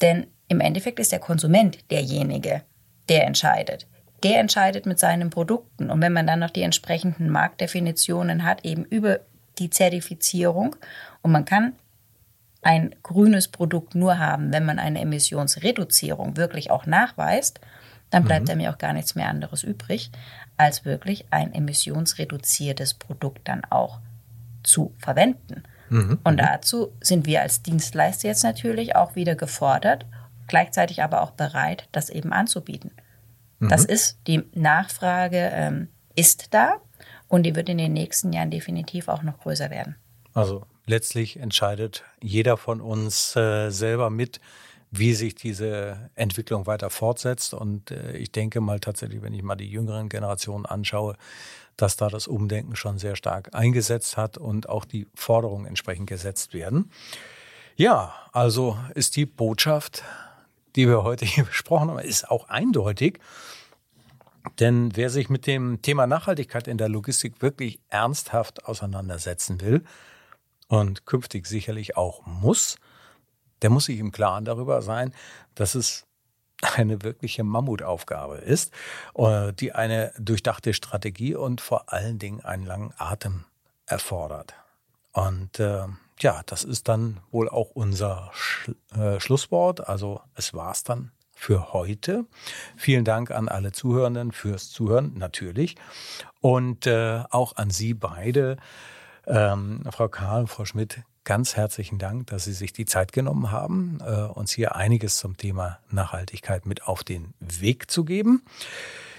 Denn 0.00 0.26
im 0.48 0.60
Endeffekt 0.60 0.98
ist 0.98 1.12
der 1.12 1.18
Konsument 1.18 1.90
derjenige, 1.90 2.62
der 3.08 3.26
entscheidet. 3.26 3.86
Der 4.22 4.40
entscheidet 4.40 4.86
mit 4.86 4.98
seinen 4.98 5.30
Produkten. 5.30 5.90
Und 5.90 6.00
wenn 6.00 6.12
man 6.12 6.26
dann 6.26 6.40
noch 6.40 6.50
die 6.50 6.62
entsprechenden 6.62 7.30
Marktdefinitionen 7.30 8.44
hat, 8.44 8.64
eben 8.64 8.84
über 8.84 9.20
die 9.58 9.70
Zertifizierung, 9.70 10.76
und 11.22 11.32
man 11.32 11.44
kann 11.44 11.74
ein 12.62 12.94
grünes 13.02 13.48
Produkt 13.48 13.94
nur 13.94 14.18
haben, 14.18 14.52
wenn 14.52 14.64
man 14.64 14.78
eine 14.78 15.00
Emissionsreduzierung 15.00 16.36
wirklich 16.36 16.70
auch 16.70 16.86
nachweist, 16.86 17.60
dann 18.10 18.24
bleibt 18.24 18.48
mhm. 18.48 18.58
mir 18.58 18.70
auch 18.72 18.78
gar 18.78 18.92
nichts 18.92 19.14
mehr 19.14 19.28
anderes 19.28 19.62
übrig, 19.62 20.10
als 20.56 20.84
wirklich 20.84 21.26
ein 21.30 21.52
emissionsreduziertes 21.52 22.94
Produkt 22.94 23.48
dann 23.48 23.62
auch 23.70 23.98
zu 24.62 24.94
verwenden. 24.98 25.64
Mhm. 25.94 26.18
Und 26.24 26.38
dazu 26.38 26.92
sind 27.00 27.24
wir 27.24 27.42
als 27.42 27.62
Dienstleister 27.62 28.26
jetzt 28.26 28.42
natürlich 28.42 28.96
auch 28.96 29.14
wieder 29.14 29.36
gefordert, 29.36 30.06
gleichzeitig 30.48 31.04
aber 31.04 31.22
auch 31.22 31.30
bereit, 31.30 31.88
das 31.92 32.10
eben 32.10 32.32
anzubieten. 32.32 32.90
Mhm. 33.60 33.68
Das 33.68 33.84
ist, 33.84 34.18
die 34.26 34.42
Nachfrage 34.54 35.50
ähm, 35.52 35.88
ist 36.16 36.52
da 36.52 36.80
Und 37.28 37.44
die 37.44 37.54
wird 37.54 37.68
in 37.68 37.78
den 37.78 37.92
nächsten 37.92 38.32
Jahren 38.32 38.50
definitiv 38.50 39.06
auch 39.06 39.22
noch 39.22 39.38
größer 39.38 39.70
werden. 39.70 39.94
Also 40.32 40.66
letztlich 40.84 41.38
entscheidet 41.38 42.02
jeder 42.20 42.56
von 42.56 42.80
uns 42.80 43.36
äh, 43.36 43.70
selber 43.70 44.10
mit, 44.10 44.40
wie 44.98 45.14
sich 45.14 45.34
diese 45.34 46.10
Entwicklung 46.14 46.66
weiter 46.66 46.90
fortsetzt. 46.90 47.54
Und 47.54 47.90
äh, 47.90 48.16
ich 48.16 48.30
denke 48.32 48.60
mal 48.60 48.80
tatsächlich, 48.80 49.22
wenn 49.22 49.34
ich 49.34 49.42
mal 49.42 49.56
die 49.56 49.68
jüngeren 49.68 50.08
Generationen 50.08 50.66
anschaue, 50.66 51.16
dass 51.76 51.96
da 51.96 52.08
das 52.08 52.28
Umdenken 52.28 52.76
schon 52.76 52.98
sehr 52.98 53.16
stark 53.16 53.54
eingesetzt 53.54 54.16
hat 54.16 54.38
und 54.38 54.68
auch 54.68 54.84
die 54.84 55.08
Forderungen 55.14 55.66
entsprechend 55.66 56.08
gesetzt 56.08 56.54
werden. 56.54 56.90
Ja, 57.76 58.14
also 58.32 58.78
ist 58.94 59.16
die 59.16 59.26
Botschaft, 59.26 60.04
die 60.76 60.86
wir 60.86 61.02
heute 61.02 61.24
hier 61.24 61.44
besprochen 61.44 61.90
haben, 61.90 61.98
ist 61.98 62.30
auch 62.30 62.48
eindeutig. 62.48 63.18
Denn 64.60 64.94
wer 64.94 65.10
sich 65.10 65.28
mit 65.28 65.46
dem 65.46 65.82
Thema 65.82 66.06
Nachhaltigkeit 66.06 66.68
in 66.68 66.78
der 66.78 66.88
Logistik 66.88 67.42
wirklich 67.42 67.80
ernsthaft 67.88 68.66
auseinandersetzen 68.66 69.60
will 69.60 69.82
und 70.68 71.06
künftig 71.06 71.46
sicherlich 71.46 71.96
auch 71.96 72.24
muss, 72.26 72.76
der 73.64 73.70
muss 73.70 73.86
sich 73.86 73.98
im 73.98 74.12
Klaren 74.12 74.44
darüber 74.44 74.82
sein, 74.82 75.14
dass 75.54 75.74
es 75.74 76.04
eine 76.76 77.02
wirkliche 77.02 77.44
Mammutaufgabe 77.44 78.36
ist, 78.36 78.74
äh, 79.14 79.54
die 79.54 79.72
eine 79.72 80.12
durchdachte 80.18 80.74
Strategie 80.74 81.34
und 81.34 81.62
vor 81.62 81.90
allen 81.90 82.18
Dingen 82.18 82.44
einen 82.44 82.66
langen 82.66 82.92
Atem 82.98 83.44
erfordert. 83.86 84.52
Und 85.12 85.58
äh, 85.60 85.86
ja, 86.20 86.42
das 86.44 86.62
ist 86.62 86.88
dann 86.88 87.20
wohl 87.30 87.48
auch 87.48 87.70
unser 87.70 88.30
Sch 88.34 88.70
äh, 88.94 89.18
Schlusswort. 89.18 89.88
Also 89.88 90.20
es 90.34 90.52
war's 90.52 90.84
dann 90.84 91.10
für 91.34 91.72
heute. 91.72 92.26
Vielen 92.76 93.06
Dank 93.06 93.30
an 93.30 93.48
alle 93.48 93.72
Zuhörenden 93.72 94.30
fürs 94.32 94.70
Zuhören, 94.70 95.14
natürlich. 95.16 95.76
Und 96.42 96.86
äh, 96.86 97.24
auch 97.30 97.56
an 97.56 97.70
Sie 97.70 97.94
beide, 97.94 98.58
ähm, 99.26 99.82
Frau 99.90 100.08
Karl 100.08 100.42
und 100.42 100.48
Frau 100.48 100.64
Schmidt, 100.64 101.02
ganz 101.24 101.56
herzlichen 101.56 101.98
Dank, 101.98 102.26
dass 102.28 102.44
Sie 102.44 102.52
sich 102.52 102.72
die 102.72 102.84
Zeit 102.84 103.12
genommen 103.12 103.50
haben, 103.50 103.98
äh, 104.00 104.22
uns 104.22 104.52
hier 104.52 104.76
einiges 104.76 105.16
zum 105.16 105.36
Thema 105.36 105.78
Nachhaltigkeit 105.90 106.66
mit 106.66 106.86
auf 106.86 107.02
den 107.02 107.34
Weg 107.40 107.90
zu 107.90 108.04
geben. 108.04 108.42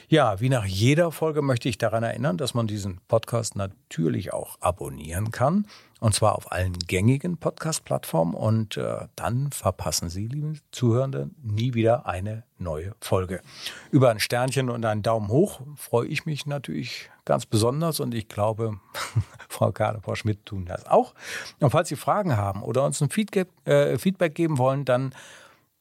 Ja, 0.07 0.39
wie 0.39 0.49
nach 0.49 0.65
jeder 0.65 1.11
Folge 1.11 1.41
möchte 1.41 1.67
ich 1.67 1.79
daran 1.79 2.03
erinnern, 2.03 2.37
dass 2.37 2.53
man 2.53 2.67
diesen 2.67 2.99
Podcast 3.07 3.55
natürlich 3.55 4.33
auch 4.33 4.57
abonnieren 4.61 5.31
kann. 5.31 5.65
Und 5.99 6.13
zwar 6.13 6.35
auf 6.35 6.51
allen 6.51 6.77
gängigen 6.77 7.37
Podcast-Plattformen. 7.37 8.35
Und 8.35 8.77
äh, 8.77 9.07
dann 9.15 9.51
verpassen 9.51 10.09
Sie, 10.09 10.27
liebe 10.27 10.53
Zuhörende, 10.71 11.31
nie 11.41 11.73
wieder 11.73 12.05
eine 12.05 12.43
neue 12.59 12.93
Folge. 12.99 13.41
Über 13.89 14.11
ein 14.11 14.19
Sternchen 14.19 14.69
und 14.69 14.85
einen 14.85 15.01
Daumen 15.01 15.29
hoch 15.29 15.61
freue 15.75 16.07
ich 16.07 16.27
mich 16.27 16.45
natürlich 16.45 17.09
ganz 17.25 17.45
besonders. 17.45 17.99
Und 17.99 18.13
ich 18.13 18.27
glaube, 18.27 18.79
Frau 19.49 19.71
Karle, 19.71 20.01
Frau 20.01 20.15
Schmidt 20.15 20.45
tun 20.45 20.65
das 20.65 20.85
auch. 20.85 21.13
Und 21.59 21.71
falls 21.71 21.89
Sie 21.89 21.95
Fragen 21.95 22.37
haben 22.37 22.63
oder 22.63 22.85
uns 22.85 23.01
ein 23.01 23.09
Feedback, 23.09 23.47
äh, 23.65 23.97
Feedback 23.97 24.35
geben 24.35 24.57
wollen, 24.57 24.85
dann 24.85 25.13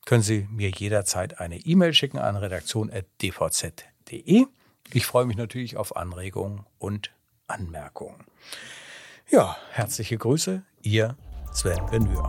können 0.05 0.23
Sie 0.23 0.49
mir 0.51 0.71
jederzeit 0.71 1.41
eine 1.41 1.59
E-Mail 1.59 1.95
schicken 1.95 2.19
an 2.19 2.37
redaktion.dvz.de. 2.37 4.47
Ich 4.93 5.07
freue 5.07 5.25
mich 5.25 5.37
natürlich 5.37 5.77
auf 5.77 5.97
Anregungen 5.97 6.67
und 6.79 7.11
Anmerkungen. 7.47 8.25
Ja, 9.31 9.57
herzliche 9.71 10.19
Grüße, 10.19 10.63
Ihr 10.83 11.17
Sven 11.53 11.87
Benür. 11.91 12.29